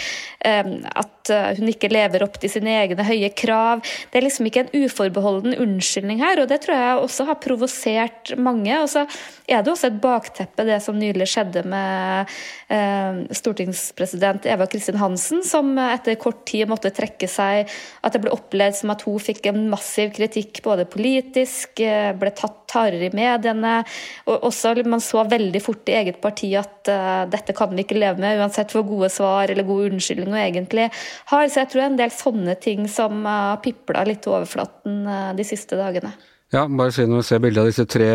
eh, 0.44 0.72
at 0.96 1.22
at 1.30 1.58
hun 1.58 1.70
ikke 1.70 1.90
lever 1.92 2.24
opp 2.24 2.38
til 2.40 2.50
sine 2.50 2.72
egne 2.82 3.04
høye 3.06 3.30
krav. 3.36 3.82
Det 4.10 4.18
er 4.18 4.26
liksom 4.26 4.48
ikke 4.48 4.64
en 4.64 4.84
uforbeholden 4.84 5.56
unnskyldning 5.60 6.22
her, 6.22 6.40
og 6.42 6.50
det 6.50 6.62
tror 6.64 6.78
jeg 6.78 7.02
også 7.02 7.26
har 7.28 7.40
provosert 7.42 8.32
mange. 8.38 8.74
Og 8.82 8.88
så 8.90 9.04
er 9.46 9.62
det 9.62 9.72
også 9.72 9.90
et 9.90 10.00
bakteppe, 10.02 10.66
det 10.66 10.80
som 10.84 10.98
nylig 10.98 11.28
skjedde 11.30 11.64
med 11.68 12.32
eh, 12.72 13.22
stortingspresident 13.38 14.48
Eva 14.50 14.66
Kristin 14.70 15.00
Hansen, 15.00 15.42
som 15.46 15.74
etter 15.78 16.18
kort 16.20 16.44
tid 16.48 16.70
måtte 16.70 16.92
trekke 16.94 17.30
seg. 17.30 17.70
At 18.02 18.16
det 18.16 18.22
ble 18.24 18.34
opplevd 18.34 18.80
som 18.82 18.94
at 18.94 19.06
hun 19.06 19.22
fikk 19.22 19.50
en 19.50 19.66
massiv 19.72 20.14
kritikk 20.16 20.62
både 20.66 20.88
politisk, 20.90 21.78
eh, 21.82 22.10
ble 22.18 22.34
tatt 22.34 22.58
hardere 22.72 23.10
i 23.10 23.14
mediene. 23.42 23.84
og 24.26 24.48
også 24.48 24.74
Man 24.86 25.00
så 25.00 25.24
veldig 25.28 25.62
fort 25.62 25.88
i 25.88 25.98
eget 25.98 26.20
parti 26.20 26.54
at 26.56 26.88
uh, 26.88 27.28
dette 27.30 27.52
kan 27.52 27.70
vi 27.74 27.82
ikke 27.82 27.98
leve 27.98 28.18
med, 28.18 28.38
uansett 28.38 28.72
hvor 28.72 28.86
gode 28.86 29.10
svar 29.10 29.50
eller 29.50 29.64
gode 29.64 29.90
unnskyldninger 29.90 30.38
egentlig 30.38 30.90
har. 31.26 31.48
Så 31.48 31.60
jeg 31.62 31.68
tror 31.68 31.80
det 31.80 31.86
er 31.86 31.92
en 31.92 32.02
del 32.02 32.10
sånne 32.10 32.54
ting 32.60 32.88
som 32.88 33.24
har 33.26 33.60
pipla 33.62 34.04
litt 34.06 34.22
til 34.22 34.36
overflaten 34.36 35.06
uh, 35.06 35.32
de 35.36 35.44
siste 35.44 35.76
dagene. 35.76 36.12
Ja, 36.52 36.66
bare 36.68 36.92
si 36.92 37.06
når 37.08 37.22
vi 37.22 37.24
ser 37.24 37.38
bildet 37.40 37.62
av 37.62 37.68
disse 37.70 37.84
tre 37.88 38.08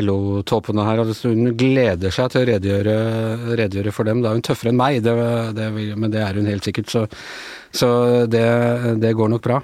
LO-toppene 0.00 0.86
her, 0.86 1.02
at 1.02 1.18
hun 1.26 1.50
gleder 1.52 2.14
seg 2.16 2.30
til 2.32 2.40
å 2.40 2.46
redegjøre, 2.48 2.94
redegjøre, 3.60 3.92
for 3.92 4.08
dem. 4.08 4.22
Da 4.24 4.30
er 4.30 4.38
hun 4.38 4.46
tøffere 4.46 4.72
enn 4.72 4.78
meg, 4.80 5.02
det, 5.04 5.12
det, 5.58 5.68
men 5.92 6.14
det 6.14 6.22
er 6.24 6.40
hun 6.40 6.48
helt 6.48 6.64
sikkert. 6.64 6.88
Så, 6.88 7.04
så 7.76 7.90
det, 8.24 8.46
det 9.04 9.12
går 9.18 9.34
nok 9.34 9.44
bra. 9.44 9.60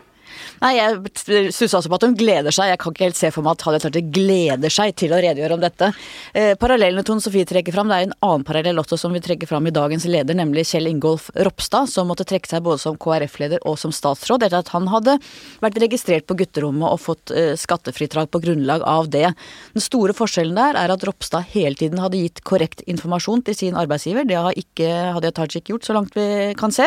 Nei, 0.61 0.75
jeg 0.77 0.99
stussa 1.17 1.79
altså 1.79 1.89
på 1.89 1.97
at 1.97 2.05
hun 2.05 2.17
gleder 2.21 2.53
seg. 2.53 2.69
Jeg 2.69 2.81
kan 2.83 2.93
ikke 2.93 3.07
helt 3.07 3.17
se 3.17 3.31
for 3.33 3.47
meg 3.47 3.57
at 3.57 3.63
Hadia 3.65 3.81
Tajik 3.81 4.11
gleder 4.13 4.73
seg 4.73 4.93
til 5.01 5.15
å 5.17 5.21
redegjøre 5.23 5.57
om 5.57 5.63
dette. 5.63 5.89
Eh, 6.37 6.53
parallellene 6.61 7.05
Tone 7.07 7.25
Sofie 7.25 7.49
trekker 7.49 7.73
fram, 7.73 7.89
det 7.89 7.97
er 7.97 8.09
en 8.09 8.17
annen 8.27 8.45
parallell 8.45 8.83
også 8.83 8.99
som 9.01 9.17
vi 9.17 9.23
trekker 9.25 9.49
fram 9.49 9.65
i 9.71 9.73
dagens 9.73 10.05
leder, 10.05 10.37
nemlig 10.37 10.67
Kjell 10.69 10.91
Ingolf 10.91 11.31
Ropstad, 11.33 11.89
som 11.89 12.11
måtte 12.13 12.27
trekke 12.29 12.51
seg 12.51 12.65
både 12.67 12.83
som 12.83 12.99
KrF-leder 13.01 13.65
og 13.65 13.79
som 13.81 13.95
statsråd 13.95 14.45
etter 14.45 14.61
at 14.61 14.73
han 14.75 14.91
hadde 14.93 15.17
vært 15.65 15.81
registrert 15.81 16.29
på 16.29 16.37
gutterommet 16.43 16.93
og 16.93 17.01
fått 17.07 17.33
eh, 17.33 17.55
skattefritak 17.57 18.29
på 18.29 18.43
grunnlag 18.45 18.85
av 18.85 19.09
det. 19.15 19.31
Den 19.73 19.87
store 19.87 20.13
forskjellen 20.17 20.61
der 20.61 20.77
er 20.83 20.93
at 20.93 21.09
Ropstad 21.09 21.49
hele 21.55 21.79
tiden 21.81 22.05
hadde 22.05 22.21
gitt 22.21 22.45
korrekt 22.45 22.85
informasjon 22.85 23.47
til 23.49 23.57
sin 23.57 23.81
arbeidsgiver. 23.81 24.29
Det 24.29 24.37
har 24.37 24.61
ikke 24.61 24.93
Hadia 25.17 25.33
Tajik 25.41 25.73
gjort, 25.73 25.89
så 25.89 25.97
langt 25.97 26.13
vi 26.21 26.53
kan 26.61 26.75
se. 26.75 26.85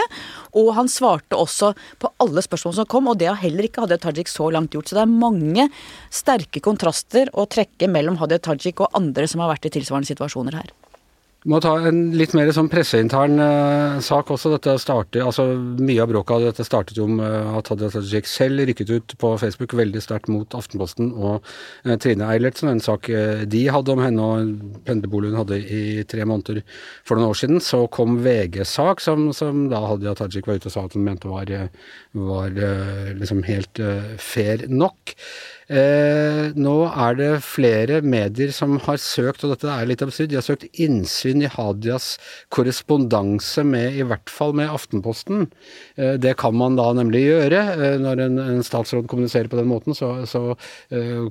Og 0.62 0.76
han 0.78 0.92
svarte 0.92 1.42
også 1.42 1.74
på 1.98 2.14
alle 2.22 2.46
spørsmål 2.46 2.78
som 2.78 2.90
kom, 2.94 3.10
og 3.10 3.18
det 3.18 3.32
har 3.32 3.42
heller 3.42 3.63
heller 3.64 3.72
ikke 3.72 3.84
Hadia 3.84 3.98
Tajik 3.98 4.28
så 4.28 4.52
langt 4.52 4.74
gjort. 4.74 4.90
Så 4.90 4.98
det 4.98 5.04
er 5.04 5.12
mange 5.12 5.70
sterke 6.12 6.62
kontraster 6.64 7.30
å 7.34 7.48
trekke 7.48 7.88
mellom 7.88 8.20
Hadia 8.20 8.40
Tajik 8.40 8.82
og 8.84 8.92
andre 8.94 9.28
som 9.28 9.42
har 9.42 9.54
vært 9.54 9.70
i 9.70 9.74
tilsvarende 9.80 10.10
situasjoner 10.12 10.60
her. 10.60 10.72
Må 11.50 11.60
ta 11.60 11.74
en 11.90 12.14
litt 12.16 12.32
mer 12.38 12.48
sånn 12.56 12.70
presseintern 12.72 13.36
uh, 13.42 13.98
sak 14.04 14.30
også. 14.32 14.54
Dette 14.54 14.78
startet, 14.80 15.20
altså 15.26 15.46
Mye 15.84 16.04
av 16.04 16.12
bråket 16.14 16.38
av 16.38 16.46
dette 16.46 16.64
startet 16.64 17.00
jo 17.00 17.08
med 17.12 17.28
uh, 17.28 17.58
at 17.60 17.72
Hadia 17.72 17.90
Tajik 17.92 18.30
selv 18.32 18.64
rykket 18.70 18.94
ut 18.94 19.16
på 19.20 19.34
Facebook 19.42 19.76
veldig 19.76 20.04
sterkt 20.04 20.32
mot 20.32 20.56
Aftenposten 20.56 21.12
og 21.12 21.44
uh, 21.44 21.96
Trine 22.00 22.30
Eilertsen. 22.32 22.72
En 22.72 22.84
sak 22.84 23.10
uh, 23.12 23.44
de 23.44 23.64
hadde 23.76 23.92
om 23.92 24.04
henne 24.06 24.30
og 24.30 24.54
pendlerboligen 24.88 25.42
hadde 25.42 25.60
i 25.60 26.06
tre 26.08 26.24
måneder 26.30 26.62
for 27.04 27.20
noen 27.20 27.34
år 27.34 27.42
siden. 27.42 27.60
Så 27.64 27.84
kom 27.92 28.22
VG-sak 28.24 29.04
som, 29.04 29.28
som, 29.36 29.66
da 29.74 29.84
Hadia 29.84 30.16
Tajik 30.20 30.48
var 30.48 30.62
ute 30.62 30.72
og 30.72 30.78
sa 30.78 30.86
at 30.88 30.96
hun 30.96 31.04
mente 31.10 31.28
var, 31.28 31.52
var 32.16 32.56
liksom 33.20 33.44
helt 33.50 33.84
fair 34.22 34.64
nok. 34.72 35.18
Eh, 35.72 36.52
nå 36.60 36.74
er 36.90 37.16
det 37.20 37.30
flere 37.46 38.02
medier 38.04 38.52
som 38.56 38.76
har 38.84 39.00
søkt, 39.02 39.46
og 39.46 39.54
dette 39.54 39.70
er 39.72 39.88
litt 39.88 40.04
absurd, 40.04 40.32
de 40.32 40.40
har 40.40 40.46
søkt 40.46 40.68
innsyn 40.82 41.44
i 41.44 41.52
Hadias 41.52 42.18
korrespondanse 42.54 43.64
med 43.68 43.96
i 44.00 44.04
hvert 44.08 44.32
fall 44.32 44.56
med 44.60 44.72
Aftenposten. 44.74 45.48
Eh, 45.96 46.16
det 46.20 46.36
kan 46.42 46.58
man 46.60 46.76
da 46.80 46.90
nemlig 46.98 47.26
gjøre. 47.30 47.64
Eh, 47.78 47.98
når 48.04 48.26
en, 48.28 48.44
en, 48.44 48.64
statsråd 48.64 49.08
kommuniserer 49.12 49.52
på 49.52 49.60
den 49.60 49.72
måten, 49.72 49.96
så, 49.96 50.16
så 50.30 50.56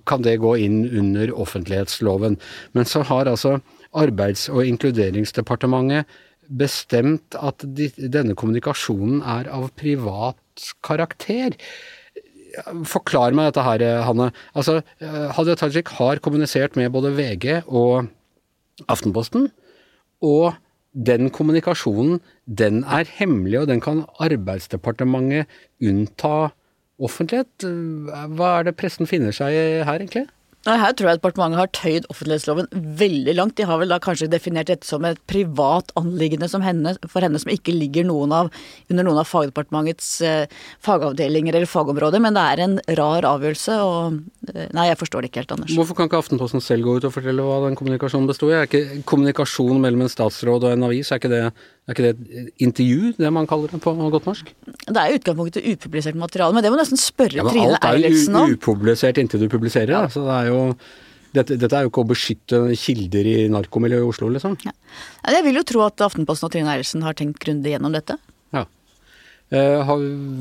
kan 0.08 0.24
det 0.24 0.40
gå 0.42 0.52
inn 0.60 0.82
under 0.86 1.32
offentlighetsloven. 1.40 2.36
Men 2.76 2.88
så 2.88 3.02
har 3.08 3.30
altså 3.30 3.58
Arbeids- 3.92 4.48
og 4.52 4.64
inkluderingsdepartementet 4.64 6.08
bestemt 6.52 7.36
at 7.38 7.64
de, 7.76 7.88
denne 7.96 8.36
kommunikasjonen 8.38 9.20
er 9.20 9.48
av 9.52 9.70
privat 9.78 10.72
karakter. 10.84 11.56
Forklar 12.88 13.34
meg 13.36 13.50
dette 13.50 13.64
her, 13.66 13.84
Hanne. 14.06 14.30
Altså, 14.54 14.80
eh, 15.00 15.30
Hadia 15.36 15.56
Tajik 15.58 15.94
har 15.98 16.20
kommunisert 16.24 16.76
med 16.76 16.92
både 16.92 17.14
VG 17.16 17.62
og 17.66 18.08
Aftenposten. 18.88 19.50
Og 20.22 20.54
den 20.92 21.30
kommunikasjonen, 21.32 22.20
den 22.46 22.82
er 22.84 23.08
hemmelig, 23.18 23.62
og 23.62 23.70
den 23.70 23.80
kan 23.80 24.04
Arbeidsdepartementet 24.20 25.48
unnta 25.82 26.52
offentlighet. 27.02 27.66
Hva 28.36 28.58
er 28.58 28.68
det 28.68 28.76
pressen 28.78 29.08
finner 29.08 29.34
seg 29.34 29.56
i 29.56 29.64
her, 29.86 29.98
egentlig? 29.98 30.26
Her 30.62 30.92
tror 30.94 31.08
jeg 31.10 31.18
departementet 31.18 31.58
har 31.58 31.70
tøyd 31.74 32.04
offentlighetsloven 32.12 32.68
veldig 33.00 33.34
langt. 33.34 33.56
De 33.58 33.66
har 33.66 33.80
vel 33.80 33.90
da 33.90 33.98
kanskje 34.02 34.28
definert 34.30 34.68
dette 34.70 34.86
som 34.86 35.02
et 35.08 35.18
privat 35.26 35.90
anliggende 35.98 36.46
henne, 36.62 36.94
for 37.10 37.24
henne 37.24 37.40
som 37.42 37.50
ikke 37.50 37.74
ligger 37.74 38.06
noen 38.06 38.34
av, 38.36 38.52
under 38.92 39.08
noen 39.08 39.18
av 39.18 39.26
fagdepartementets 39.26 40.12
eh, 40.22 40.46
fagavdelinger 40.86 41.58
eller 41.58 41.70
fagområder. 41.70 42.22
Men 42.22 42.38
det 42.38 42.46
er 42.46 42.62
en 42.62 42.78
rar 43.00 43.26
avgjørelse, 43.32 43.80
og 43.82 44.54
eh, 44.54 44.70
Nei, 44.72 44.86
jeg 44.88 45.00
forstår 45.02 45.24
det 45.24 45.32
ikke 45.32 45.42
helt, 45.42 45.56
Anders. 45.56 45.74
Hvorfor 45.76 45.98
kan 45.98 46.08
ikke 46.08 46.22
Aftenposten 46.22 46.62
selv 46.62 46.86
gå 46.86 46.96
ut 46.96 47.08
og 47.08 47.14
fortelle 47.16 47.44
hva 47.44 47.58
den 47.66 47.76
kommunikasjonen 47.78 48.30
bestod 48.30 48.54
i? 48.54 48.58
Er 48.60 48.70
ikke 48.70 49.02
kommunikasjon 49.08 49.82
mellom 49.82 50.06
en 50.06 50.14
statsråd 50.14 50.68
og 50.68 50.76
en 50.76 50.86
avis, 50.86 51.10
er 51.10 51.18
ikke 51.18 51.32
det 51.32 51.44
er 51.82 51.96
ikke 51.96 52.04
det 52.04 52.10
et 52.14 52.50
intervju, 52.62 53.12
det 53.18 53.30
man 53.34 53.46
kaller 53.50 53.72
det 53.72 53.80
på 53.82 53.92
godt 54.14 54.26
norsk? 54.28 54.50
Det 54.86 54.98
er 55.00 55.10
i 55.10 55.16
utgangspunktet 55.18 55.64
upublisert 55.66 56.18
materiale, 56.18 56.54
men 56.54 56.62
det 56.62 56.70
må 56.70 56.78
nesten 56.78 57.00
spørre 57.00 57.40
ja, 57.40 57.46
Trine 57.48 57.80
Eilertsen 57.82 58.36
om. 58.36 58.44
Alt 58.44 58.52
er 58.52 58.54
jo 58.54 58.58
upublisert 58.60 59.18
inntil 59.18 59.42
du 59.42 59.48
publiserer, 59.50 59.94
ja. 59.96 60.04
så 60.12 60.22
det 60.28 60.36
er 60.36 60.52
jo 60.52 60.60
dette, 61.32 61.56
dette, 61.56 61.72
er 61.74 61.86
jo 61.86 61.90
ikke 61.90 62.04
å 62.04 62.10
beskytte 62.12 62.60
kilder 62.78 63.26
i 63.26 63.34
narkomiljøet 63.50 64.04
i 64.04 64.12
Oslo, 64.12 64.28
liksom. 64.30 64.54
Ja. 64.62 64.74
Jeg 65.34 65.46
vil 65.48 65.58
jo 65.58 65.64
tro 65.66 65.82
at 65.88 66.06
Aftenposten 66.06 66.46
og 66.46 66.54
Trine 66.54 66.70
Eilertsen 66.70 67.02
har 67.02 67.18
tenkt 67.18 67.42
grundig 67.42 67.74
gjennom 67.74 67.96
dette. 67.96 68.18
Ja. 68.54 68.66
Uh, 69.52 69.92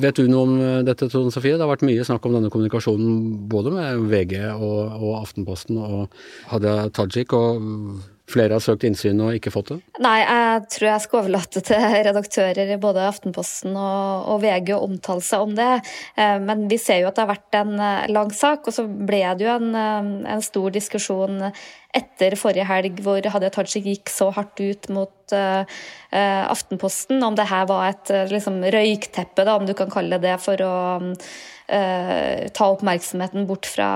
vet 0.04 0.22
du 0.22 0.30
noe 0.30 0.46
om 0.46 0.86
dette, 0.86 1.10
Tone 1.10 1.34
Sofie? 1.34 1.58
Det 1.58 1.66
har 1.66 1.72
vært 1.72 1.88
mye 1.88 2.06
snakk 2.06 2.28
om 2.28 2.38
denne 2.38 2.54
kommunikasjonen 2.54 3.48
både 3.50 3.74
med 3.74 4.06
VG 4.14 4.38
og, 4.54 4.80
og 5.00 5.16
Aftenposten 5.24 5.82
og 5.82 6.22
Hadia 6.54 6.86
Tajik. 6.94 7.34
og 7.34 7.66
flere 8.32 8.58
har 8.58 8.63
søkt 8.63 8.86
innsyn 8.88 9.20
og 9.24 9.36
ikke 9.38 9.54
fått 9.54 9.74
det? 9.74 9.78
Nei, 10.02 10.17
jeg 10.24 10.63
tror 10.74 10.88
jeg 10.89 11.04
skal 11.06 11.22
overlate 11.22 11.63
til 11.67 11.86
redaktører 12.08 12.74
i 12.74 12.80
både 12.82 13.06
Aftenposten 13.06 13.76
og, 13.76 14.32
og 14.34 14.41
VG 14.44 14.74
å 14.76 14.82
omtale 14.88 15.26
seg 15.26 15.46
om 15.46 15.54
det. 15.58 15.70
Eh, 16.15 16.38
men 16.41 16.65
vi 16.72 16.80
ser 16.82 17.04
jo 17.04 17.12
at 17.12 17.20
det 17.20 17.26
har 17.26 17.34
vært 17.36 17.60
en 17.62 17.76
eh, 17.78 18.10
lang 18.12 18.34
sak, 18.36 18.65
og 18.65 18.76
så 18.76 18.88
ble 18.88 19.22
det 19.38 19.46
jo 19.46 19.54
en, 19.54 19.70
eh, 19.78 20.12
en 20.36 20.44
stor 20.46 20.74
diskusjon 20.74 21.52
etter 21.91 22.38
forrige 22.39 22.65
helg 22.70 23.02
hvor 23.04 23.26
Hadia 23.34 23.52
Tajik 23.52 23.84
gikk 23.84 24.12
så 24.12 24.30
hardt 24.32 24.62
ut 24.63 24.88
mot 24.96 25.34
Aftenposten, 26.12 27.20
om 27.24 27.36
det 27.36 27.46
her 27.48 27.65
var 27.67 27.89
et 27.89 28.10
liksom, 28.32 28.58
røykteppe, 28.63 29.46
da, 29.48 29.58
om 29.60 29.67
du 29.67 29.74
kan 29.76 29.91
kalle 29.91 30.20
det 30.20 30.32
det, 30.32 30.39
for 30.44 30.63
å 30.63 30.74
uh, 31.72 32.48
ta 32.54 32.68
oppmerksomheten 32.74 33.48
bort 33.50 33.66
fra 33.70 33.88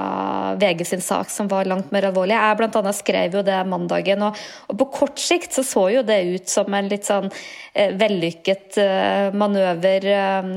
VG 0.61 0.85
sin 0.87 1.03
sak, 1.03 1.29
som 1.29 1.49
var 1.51 1.67
langt 1.69 1.91
mer 1.93 2.07
alvorlig. 2.09 2.35
Jeg 2.37 2.59
blant 2.59 2.77
annet 2.79 2.97
skrev 2.97 3.37
jo 3.37 3.43
det 3.45 3.57
mandagen, 3.69 4.23
og, 4.25 4.39
og 4.71 4.79
på 4.79 4.89
kort 4.99 5.21
sikt 5.21 5.55
så 5.55 5.65
så 5.65 5.85
jo 5.93 6.03
det 6.05 6.21
ut 6.29 6.51
som 6.51 6.71
en 6.73 6.89
litt 6.91 7.07
sånn 7.07 7.27
eh, 7.73 7.93
vellykket 7.99 8.79
eh, 8.81 9.35
manøver, 9.35 10.07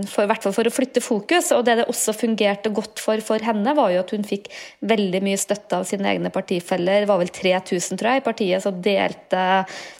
for, 0.08 0.24
i 0.24 0.30
hvert 0.30 0.46
fall 0.46 0.56
for 0.56 0.70
å 0.70 0.74
flytte 0.74 1.02
fokus. 1.04 1.52
Og 1.56 1.64
det 1.66 1.78
det 1.80 1.88
også 1.90 2.14
fungerte 2.16 2.72
godt 2.74 3.02
for 3.02 3.22
for 3.24 3.42
henne, 3.44 3.74
var 3.76 3.92
jo 3.92 4.02
at 4.02 4.14
hun 4.14 4.26
fikk 4.26 4.50
veldig 4.86 5.22
mye 5.24 5.40
støtte 5.40 5.80
av 5.80 5.86
sine 5.88 6.08
egne 6.14 6.32
partifeller. 6.34 7.02
Det 7.02 7.10
var 7.10 7.22
vel 7.22 7.32
3000, 7.34 7.98
tror 7.98 8.14
jeg, 8.14 8.22
i 8.22 8.28
partiet 8.28 8.64
som 8.64 8.82
delte 8.84 9.44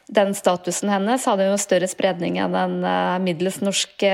den 0.09 0.33
statusen 0.33 0.89
hennes 0.89 1.27
hadde 1.29 1.51
jo 1.51 1.57
større 1.61 1.89
spredning 1.91 2.39
enn 2.41 2.55
en 2.57 2.79
middels 3.21 3.59
norsk 3.61 4.07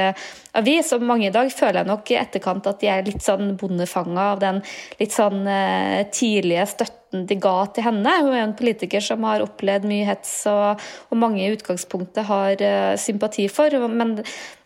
avis. 0.58 0.90
Og 0.94 1.04
mange 1.06 1.28
i 1.28 1.34
dag 1.34 1.50
føler 1.54 1.82
jeg 1.82 1.90
nok 1.90 2.10
i 2.10 2.18
etterkant 2.18 2.66
at 2.70 2.80
de 2.82 2.90
litt 3.02 3.22
sånn 3.24 3.56
bondefanga 3.60 4.30
av 4.34 4.42
den 4.44 4.60
litt 5.00 5.14
sånn 5.14 5.46
eh, 5.50 6.04
tidlige 6.14 6.66
støtten 6.70 7.03
de 7.28 7.36
ga 7.40 7.54
til 7.74 7.86
henne. 7.86 8.16
Hun 8.24 8.34
er 8.34 8.42
en 8.44 8.56
politiker 8.58 9.02
som 9.04 9.24
har 9.28 9.44
opplevd 9.44 9.86
mye 9.88 10.08
hets, 10.08 10.32
og, 10.50 10.82
og 11.10 11.20
mange 11.20 11.44
i 11.44 11.52
utgangspunktet 11.54 12.26
har 12.28 12.60
uh, 12.60 12.94
sympati 13.00 13.46
for. 13.52 13.74
Men 13.88 14.16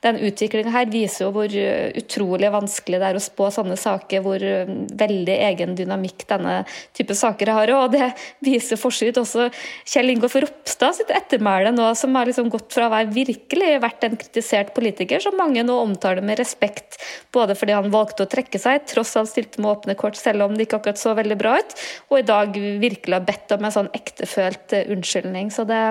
den 0.04 0.20
utviklinga 0.28 0.70
her 0.70 0.90
viser 0.92 1.26
jo 1.26 1.32
hvor 1.34 1.52
uh, 1.52 1.88
utrolig 1.98 2.50
vanskelig 2.54 3.00
det 3.02 3.10
er 3.10 3.18
å 3.18 3.22
spå 3.22 3.50
sånne 3.54 3.78
saker, 3.80 4.22
hvor 4.24 4.42
uh, 4.42 4.70
veldig 5.00 5.38
egen 5.50 5.76
dynamikk 5.78 6.26
denne 6.30 6.60
type 6.96 7.16
saker 7.18 7.52
har. 7.54 7.74
Og 7.78 7.94
det 7.96 8.12
viser 8.44 8.80
for 8.80 8.94
så 8.94 9.08
vidt 9.08 9.20
også 9.20 9.48
Kjell 9.88 10.14
Ingolf 10.14 10.38
Ropstad 10.38 10.98
sitt 10.98 11.12
ettermæle 11.14 11.72
nå, 11.74 11.90
som 11.98 12.16
har 12.18 12.28
liksom 12.28 12.50
gått 12.52 12.72
fra 12.74 12.88
å 12.88 12.94
være 12.94 13.12
virkelig 13.14 13.74
vært 13.82 14.06
en 14.06 14.16
kritisert 14.18 14.74
politiker, 14.76 15.22
som 15.22 15.36
mange 15.38 15.64
nå 15.66 15.76
omtaler 15.82 16.24
med 16.24 16.38
respekt, 16.40 16.98
både 17.34 17.56
fordi 17.58 17.76
han 17.76 17.90
valgte 17.92 18.24
å 18.24 18.30
trekke 18.30 18.60
seg, 18.60 18.86
tross 18.88 19.16
alt 19.18 19.32
stilte 19.32 19.62
med 19.62 19.72
åpne 19.72 19.96
kort, 19.98 20.18
selv 20.18 20.46
om 20.46 20.56
det 20.56 20.66
ikke 20.66 20.80
akkurat 20.80 21.00
så 21.00 21.14
veldig 21.18 21.38
bra 21.40 21.56
ut, 21.58 21.74
og 22.10 22.18
i 22.20 22.26
dag 22.26 22.37
virkelig 22.54 23.16
har 23.16 23.28
bedt 23.28 23.54
om 23.56 23.66
en 23.66 23.74
sånn 23.74 23.92
ektefølt 23.96 24.74
eh, 24.76 24.90
unnskyldning. 24.94 25.52
Så 25.54 25.66
det, 25.68 25.82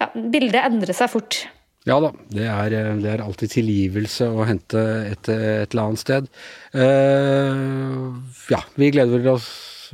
ja, 0.00 0.08
bildet 0.14 0.62
endrer 0.64 0.96
seg 0.96 1.12
fort. 1.12 1.44
Ja 1.84 1.98
da, 2.00 2.14
det 2.32 2.46
er, 2.48 2.74
eh, 2.78 2.90
det 3.04 3.12
er, 3.12 3.22
alltid 3.24 3.52
tilgivelse 3.58 4.30
å 4.32 4.46
hente 4.48 4.82
et, 5.10 5.28
et 5.28 5.68
eller 5.74 5.84
annet 5.84 6.00
sted. 6.00 6.28
Uh, 6.72 8.16
ja, 8.52 8.62
vi 8.80 8.92
gleder 8.94 9.32
oss 9.34 9.48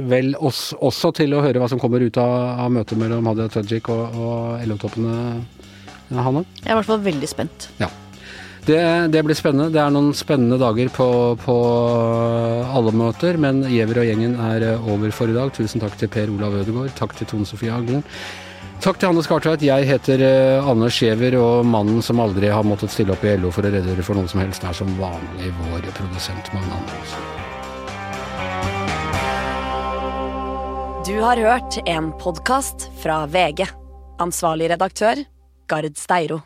vel 0.08 0.32
oss, 0.38 0.70
også 0.78 1.10
til 1.18 1.34
å 1.34 1.42
høre 1.44 1.60
hva 1.60 1.68
som 1.68 1.80
kommer 1.82 2.00
ut 2.00 2.16
av, 2.20 2.62
av 2.64 2.70
møtet 2.72 3.00
mellom 3.00 3.26
Hadia 3.28 3.50
Tajik 3.52 3.90
og, 3.92 4.14
og 4.16 4.62
LO-toppene, 4.70 5.16
Hanne? 6.10 6.44
Jeg 6.62 6.70
er 6.70 6.72
i 6.72 6.78
hvert 6.78 6.88
fall 6.88 7.02
veldig 7.04 7.28
spent. 7.30 7.68
Ja. 7.82 7.90
Det, 8.70 8.82
det, 9.10 9.22
blir 9.26 9.34
spennende. 9.34 9.72
Det 9.74 9.80
er 9.82 9.90
noen 9.90 10.12
spennende 10.14 10.58
dager 10.60 10.90
på, 10.94 11.06
på 11.42 11.56
alle 12.70 12.92
møter, 12.94 13.38
men 13.40 13.64
Giæver 13.66 14.02
og 14.02 14.06
gjengen 14.06 14.36
er 14.46 14.66
eh, 14.68 14.92
over 14.92 15.10
for 15.16 15.32
i 15.32 15.34
dag. 15.34 15.50
Tusen 15.56 15.82
takk 15.82 15.96
til 15.98 16.10
Per 16.12 16.30
Olav 16.30 16.54
Ødegaard. 16.60 16.94
Takk 16.98 17.16
til 17.18 17.26
Tone 17.32 17.48
Sofie 17.48 17.72
Aglen. 17.74 18.04
Takk 18.80 19.00
til 19.00 19.10
Hanne 19.10 19.24
Skartveit. 19.26 19.64
Jeg 19.66 19.88
heter 19.90 20.22
Anders 20.62 21.00
Giæver, 21.02 21.34
og 21.40 21.66
mannen 21.66 21.98
som 22.04 22.22
aldri 22.22 22.48
har 22.52 22.64
måttet 22.64 22.94
stille 22.94 23.12
opp 23.16 23.26
i 23.26 23.34
LO 23.40 23.50
for 23.52 23.66
å 23.66 23.72
redegjøre 23.74 24.06
for 24.06 24.16
noe 24.16 24.30
som 24.30 24.40
helst, 24.44 24.64
er 24.64 24.78
som 24.78 24.94
vanlig 25.00 25.50
vår 25.58 25.90
produsent 25.98 26.54
Magne 26.54 26.78
Andersen. 26.78 27.28
Du 31.10 31.16
har 31.24 31.42
hørt 31.42 31.80
en 31.90 32.12
podkast 32.22 32.86
fra 33.02 33.24
VG. 33.26 33.66
Ansvarlig 34.22 34.70
redaktør, 34.70 35.24
Gard 35.66 35.98
Steiro. 35.98 36.42